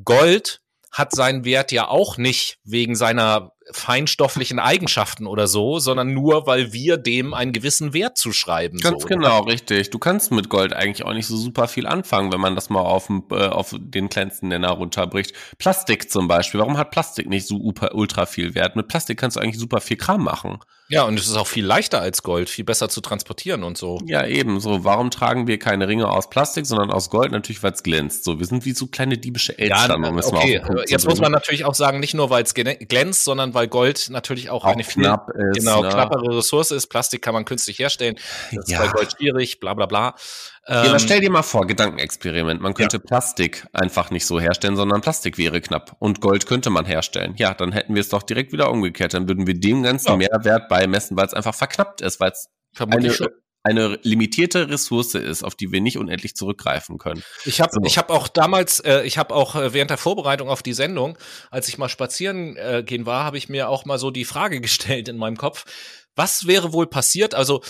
[0.04, 0.60] Gold
[0.90, 6.72] hat seinen Wert ja auch nicht wegen seiner feinstofflichen Eigenschaften oder so, sondern nur, weil
[6.72, 8.78] wir dem einen gewissen Wert zuschreiben.
[8.80, 9.52] Ganz so, genau, oder?
[9.52, 9.90] richtig.
[9.90, 12.80] Du kannst mit Gold eigentlich auch nicht so super viel anfangen, wenn man das mal
[12.80, 15.34] auf, äh, auf den kleinsten Nenner runterbricht.
[15.58, 16.60] Plastik zum Beispiel.
[16.60, 18.76] Warum hat Plastik nicht so super, ultra viel Wert?
[18.76, 20.58] Mit Plastik kannst du eigentlich super viel Kram machen.
[20.92, 23.98] Ja, und es ist auch viel leichter als Gold, viel besser zu transportieren und so.
[24.04, 24.60] Ja, eben.
[24.60, 27.32] So, warum tragen wir keine Ringe aus Plastik, sondern aus Gold?
[27.32, 28.24] Natürlich, weil es glänzt.
[28.24, 30.04] So, wir sind wie so kleine diebische Eltern.
[30.04, 30.60] Ja, okay.
[30.88, 34.50] Jetzt muss man natürlich auch sagen, nicht nur, weil es glänzt, sondern weil Gold natürlich
[34.50, 35.88] auch, auch eine viel knapp ist, genau, ne?
[35.88, 36.88] knappere Ressource ist.
[36.88, 38.16] Plastik kann man künstlich herstellen.
[38.52, 38.82] Das ja.
[38.82, 40.14] ist bei Gold schwierig, bla bla bla.
[40.66, 42.60] Ähm, ja, stell dir mal vor, Gedankenexperiment.
[42.60, 43.02] Man könnte ja.
[43.02, 45.96] Plastik einfach nicht so herstellen, sondern Plastik wäre knapp.
[45.98, 47.34] Und Gold könnte man herstellen.
[47.36, 49.14] Ja, dann hätten wir es doch direkt wieder umgekehrt.
[49.14, 50.16] Dann würden wir dem ganzen ja.
[50.16, 52.48] Mehrwert beimessen, weil es einfach verknappt ist, weil es
[52.78, 53.12] eine,
[53.64, 57.24] eine limitierte Ressource ist, auf die wir nicht unendlich zurückgreifen können.
[57.44, 57.80] Ich habe so.
[57.84, 61.18] ich habe auch damals, äh, ich habe auch äh, während der Vorbereitung auf die Sendung,
[61.50, 64.60] als ich mal spazieren äh, gehen war, habe ich mir auch mal so die Frage
[64.62, 65.64] gestellt in meinem Kopf,
[66.14, 67.34] was wäre wohl passiert?
[67.34, 67.62] Also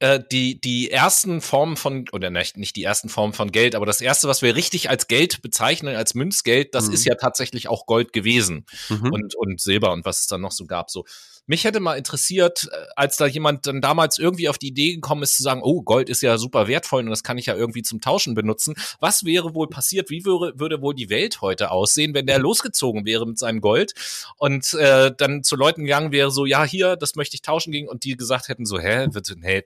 [0.00, 3.86] äh, die, die ersten Formen von, oder nicht, nicht die ersten Formen von Geld, aber
[3.86, 6.94] das erste, was wir richtig als Geld bezeichnen, als Münzgeld, das mhm.
[6.94, 9.12] ist ja tatsächlich auch Gold gewesen mhm.
[9.12, 10.90] und, und Silber und was es dann noch so gab.
[10.90, 11.04] So,
[11.48, 15.22] mich hätte mal interessiert, äh, als da jemand dann damals irgendwie auf die Idee gekommen
[15.22, 17.82] ist zu sagen, oh, Gold ist ja super wertvoll und das kann ich ja irgendwie
[17.82, 18.74] zum Tauschen benutzen.
[19.00, 20.10] Was wäre wohl passiert?
[20.10, 23.94] Wie würde, würde wohl die Welt heute aussehen, wenn der losgezogen wäre mit seinem Gold
[24.36, 27.88] und äh, dann zu Leuten gegangen wäre, so, ja, hier, das möchte ich tauschen gegen
[27.88, 29.08] und die gesagt hätten so, hä,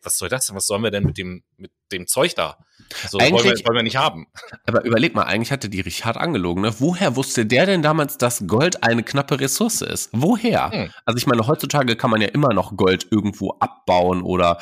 [0.03, 0.57] was soll das denn?
[0.57, 2.57] Was sollen wir denn mit dem, mit dem Zeug da?
[3.09, 4.27] So wollen wir, wollen wir nicht haben.
[4.67, 6.63] Aber überleg mal, eigentlich hatte die Richard angelogen.
[6.63, 6.75] Ne?
[6.79, 10.11] Woher wusste der denn damals, dass Gold eine knappe Ressource ist?
[10.13, 10.71] Woher?
[10.71, 10.91] Hm.
[11.05, 14.59] Also ich meine, heutzutage kann man ja immer noch Gold irgendwo abbauen oder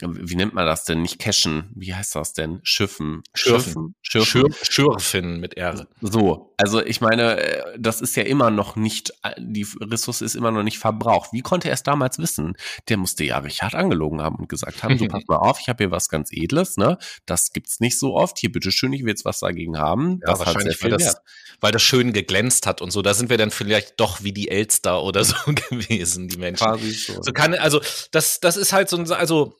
[0.00, 1.00] wie nennt man das denn?
[1.00, 1.70] Nicht cashen.
[1.74, 2.60] Wie heißt das denn?
[2.62, 3.22] Schiffen.
[3.34, 3.94] Schürfen.
[4.02, 4.54] Schürfen.
[4.62, 5.86] Schürfen mit R.
[6.02, 6.52] So.
[6.58, 10.50] Also ich meine, äh, das ist ja immer noch nicht, äh, die Ressource ist immer
[10.50, 11.32] noch nicht verbraucht.
[11.32, 12.56] Wie konnte er es damals wissen?
[12.90, 15.84] Der musste ja Richard angelogen haben und gesagt haben, du pass mal auf, ich habe
[15.84, 16.98] hier was ganz Edles, ne?
[17.24, 18.38] Das gibt's nicht so oft.
[18.38, 20.20] Hier, bitteschön, ich will jetzt was dagegen haben.
[20.20, 21.16] Ja, das wahrscheinlich, weil das,
[21.60, 23.00] weil das schön geglänzt hat und so.
[23.00, 26.66] Da sind wir dann vielleicht doch wie die Elster oder so gewesen, die Menschen.
[26.66, 27.22] Quasi so.
[27.22, 27.80] so kann, also
[28.10, 29.54] das, das ist halt so ein, also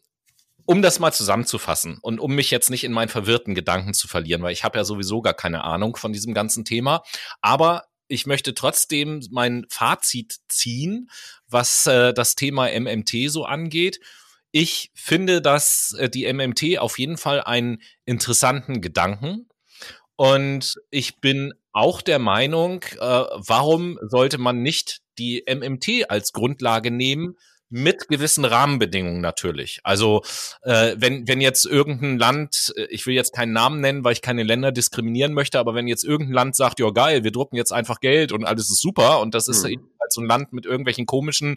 [0.66, 4.42] um das mal zusammenzufassen und um mich jetzt nicht in meinen verwirrten Gedanken zu verlieren,
[4.42, 7.02] weil ich habe ja sowieso gar keine Ahnung von diesem ganzen Thema,
[7.40, 11.10] aber ich möchte trotzdem mein Fazit ziehen,
[11.48, 14.00] was äh, das Thema MMT so angeht.
[14.52, 19.48] Ich finde, dass äh, die MMT auf jeden Fall einen interessanten Gedanken
[20.16, 26.90] und ich bin auch der Meinung, äh, warum sollte man nicht die MMT als Grundlage
[26.90, 27.36] nehmen
[27.68, 29.80] mit gewissen Rahmenbedingungen natürlich.
[29.82, 30.22] Also
[30.62, 34.22] äh, wenn, wenn jetzt irgendein Land, äh, ich will jetzt keinen Namen nennen, weil ich
[34.22, 37.72] keine Länder diskriminieren möchte, aber wenn jetzt irgendein Land sagt, ja geil, wir drucken jetzt
[37.72, 39.80] einfach Geld und alles ist super und das ist mhm.
[40.00, 41.56] halt so ein Land mit irgendwelchen komischen,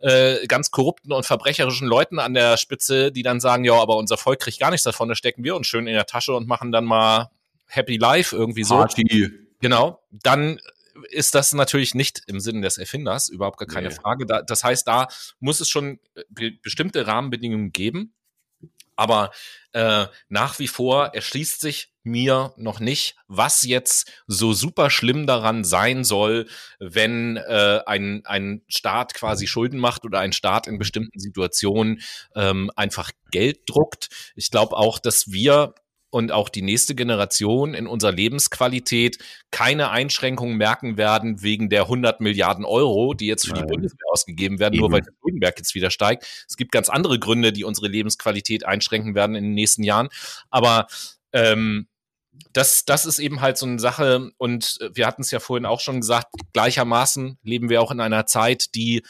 [0.00, 4.18] äh, ganz korrupten und verbrecherischen Leuten an der Spitze, die dann sagen, ja, aber unser
[4.18, 6.70] Volk kriegt gar nichts davon, da stecken wir uns schön in der Tasche und machen
[6.70, 7.30] dann mal
[7.66, 8.74] Happy Life irgendwie so.
[8.74, 9.30] Party.
[9.60, 10.58] Genau, dann
[11.10, 13.94] ist das natürlich nicht im Sinne des Erfinders, überhaupt gar keine nee.
[13.94, 14.26] Frage.
[14.26, 15.98] Da, das heißt, da muss es schon
[16.28, 18.14] be bestimmte Rahmenbedingungen geben.
[18.96, 19.30] Aber
[19.72, 25.64] äh, nach wie vor erschließt sich mir noch nicht, was jetzt so super schlimm daran
[25.64, 26.48] sein soll,
[26.80, 32.02] wenn äh, ein, ein Staat quasi Schulden macht oder ein Staat in bestimmten Situationen
[32.34, 34.10] ähm, einfach Geld druckt.
[34.34, 35.74] Ich glaube auch, dass wir
[36.10, 39.18] und auch die nächste Generation in unserer Lebensqualität
[39.50, 43.66] keine Einschränkungen merken werden wegen der 100 Milliarden Euro, die jetzt für Nein.
[43.66, 44.82] die Bundeswehr ausgegeben werden, Eben.
[44.82, 46.26] nur weil der Schuldenberg jetzt wieder steigt.
[46.48, 50.08] Es gibt ganz andere Gründe, die unsere Lebensqualität einschränken werden in den nächsten Jahren.
[50.50, 50.88] Aber
[51.32, 51.86] ähm,
[52.52, 54.30] das, das ist eben halt so eine Sache.
[54.36, 58.26] Und wir hatten es ja vorhin auch schon gesagt, gleichermaßen leben wir auch in einer
[58.26, 59.02] Zeit, die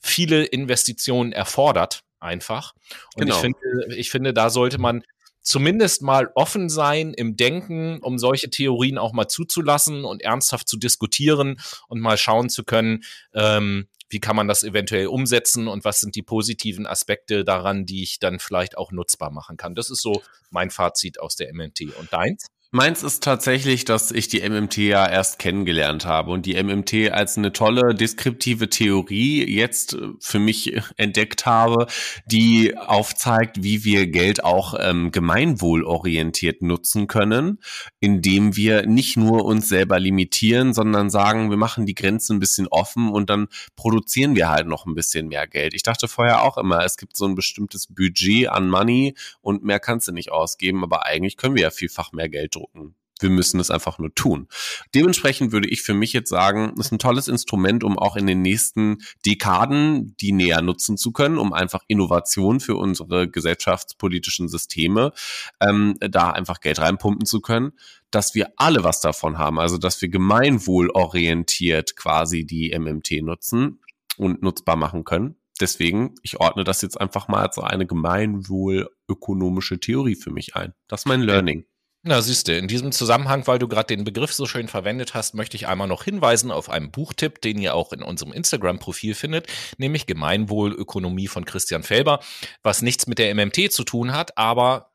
[0.00, 2.74] viele Investitionen erfordert einfach.
[3.16, 3.34] Und genau.
[3.34, 5.04] ich finde, ich finde, da sollte man
[5.42, 10.76] zumindest mal offen sein im Denken, um solche Theorien auch mal zuzulassen und ernsthaft zu
[10.76, 13.02] diskutieren und mal schauen zu können,
[13.34, 18.02] ähm, wie kann man das eventuell umsetzen und was sind die positiven Aspekte daran, die
[18.02, 19.74] ich dann vielleicht auch nutzbar machen kann.
[19.74, 21.96] Das ist so mein Fazit aus der MMT.
[21.98, 22.48] Und deins?
[22.74, 27.36] Meins ist tatsächlich, dass ich die MMT ja erst kennengelernt habe und die MMT als
[27.36, 31.86] eine tolle deskriptive Theorie jetzt äh, für mich entdeckt habe,
[32.24, 37.58] die aufzeigt, wie wir Geld auch ähm, gemeinwohlorientiert nutzen können,
[38.00, 42.68] indem wir nicht nur uns selber limitieren, sondern sagen, wir machen die Grenzen ein bisschen
[42.68, 45.74] offen und dann produzieren wir halt noch ein bisschen mehr Geld.
[45.74, 49.78] Ich dachte vorher auch immer, es gibt so ein bestimmtes Budget an Money und mehr
[49.78, 52.94] kannst du nicht ausgeben, aber eigentlich können wir ja vielfach mehr Geld drucken.
[53.20, 54.48] Wir müssen es einfach nur tun.
[54.94, 58.42] Dementsprechend würde ich für mich jetzt sagen, ist ein tolles Instrument, um auch in den
[58.42, 65.12] nächsten Dekaden die näher nutzen zu können, um einfach Innovation für unsere gesellschaftspolitischen Systeme
[65.60, 67.72] ähm, da einfach Geld reinpumpen zu können,
[68.10, 73.78] dass wir alle was davon haben, also dass wir gemeinwohlorientiert quasi die MMT nutzen
[74.16, 75.36] und nutzbar machen können.
[75.60, 80.74] Deswegen, ich ordne das jetzt einfach mal als eine gemeinwohlökonomische Theorie für mich ein.
[80.88, 81.64] Das ist mein Learning.
[82.04, 85.34] Na, siehst du, in diesem Zusammenhang, weil du gerade den Begriff so schön verwendet hast,
[85.34, 89.46] möchte ich einmal noch hinweisen auf einen Buchtipp, den ihr auch in unserem Instagram-Profil findet,
[89.78, 92.18] nämlich Gemeinwohlökonomie von Christian Felber,
[92.64, 94.90] was nichts mit der MMT zu tun hat, aber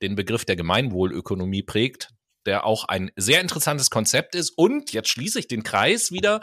[0.00, 2.14] den Begriff der Gemeinwohlökonomie prägt,
[2.46, 4.50] der auch ein sehr interessantes Konzept ist.
[4.56, 6.40] Und jetzt schließe ich den Kreis wieder.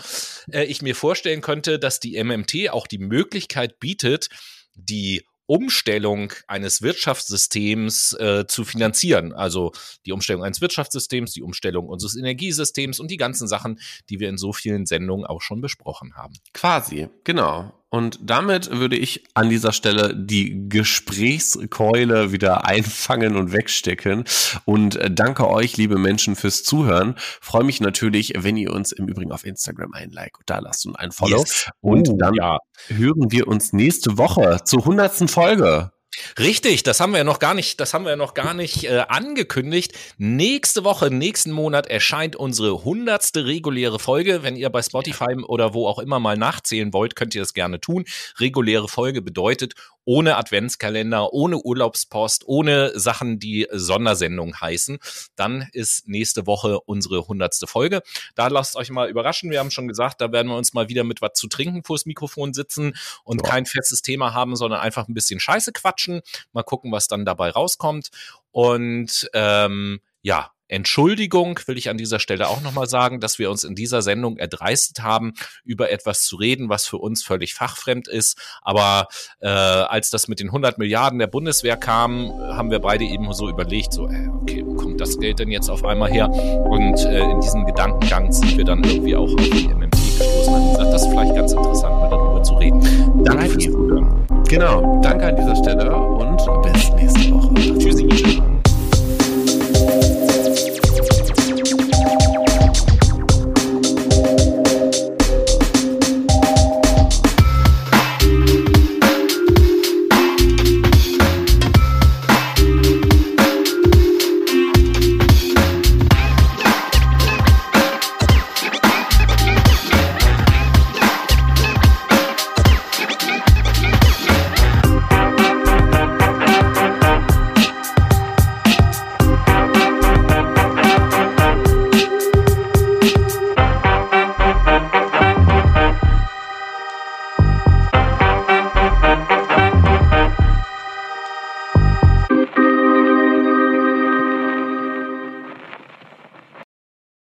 [0.51, 4.30] Äh, ich mir vorstellen könnte, dass die MMT auch die Möglichkeit bietet,
[4.76, 9.34] die Umstellung eines Wirtschaftssystems äh, zu finanzieren.
[9.34, 9.72] Also
[10.06, 13.80] die Umstellung eines Wirtschaftssystems, die Umstellung unseres Energiesystems und die ganzen Sachen,
[14.10, 16.34] die wir in so vielen Sendungen auch schon besprochen haben.
[16.54, 17.74] Quasi, genau.
[17.96, 24.26] Und damit würde ich an dieser Stelle die Gesprächskeule wieder einfangen und wegstecken.
[24.66, 27.16] Und äh, danke euch, liebe Menschen, fürs Zuhören.
[27.39, 31.00] Freue mich natürlich, wenn ihr uns im Übrigen auf Instagram ein Like da lasst und
[31.00, 31.38] ein Follow.
[31.38, 31.70] Yes.
[31.80, 32.58] Und uh, dann ja.
[32.89, 35.93] hören wir uns nächste Woche zur hundertsten Folge.
[36.39, 38.86] Richtig, das haben wir ja noch gar nicht, das haben wir ja noch gar nicht
[38.86, 39.93] äh, angekündigt.
[40.18, 44.43] Nächste Woche, nächsten Monat erscheint unsere hundertste reguläre Folge.
[44.43, 47.80] Wenn ihr bei Spotify oder wo auch immer mal nachzählen wollt, könnt ihr das gerne
[47.80, 48.05] tun.
[48.39, 49.74] Reguläre Folge bedeutet
[50.06, 54.99] ohne Adventskalender, ohne Urlaubspost, ohne Sachen, die Sondersendung heißen.
[55.36, 58.01] Dann ist nächste Woche unsere hundertste Folge.
[58.36, 59.51] Da lasst euch mal überraschen.
[59.51, 62.06] Wir haben schon gesagt, da werden wir uns mal wieder mit was zu trinken vors
[62.06, 62.93] Mikrofon sitzen
[63.24, 63.49] und ja.
[63.49, 66.22] kein festes Thema haben, sondern einfach ein bisschen Scheiße quatschen.
[66.53, 68.10] Mal gucken, was dann dabei rauskommt.
[68.51, 73.63] Und ähm, ja, Entschuldigung will ich an dieser Stelle auch nochmal sagen, dass wir uns
[73.63, 78.39] in dieser Sendung erdreistet haben, über etwas zu reden, was für uns völlig fachfremd ist.
[78.61, 79.07] Aber
[79.39, 83.49] äh, als das mit den 100 Milliarden der Bundeswehr kam, haben wir beide eben so
[83.49, 86.30] überlegt, so, äh, okay, wo kommt das Geld denn jetzt auf einmal her?
[86.30, 90.72] Und äh, in diesem Gedankengang sind wir dann irgendwie auch auf die MMT gestoßen und
[90.72, 93.24] gesagt, das ist vielleicht ganz interessant, mal darüber zu reden.
[93.24, 94.26] Danke fürs Zuhören.
[94.47, 95.95] Genau, danke an dieser Stelle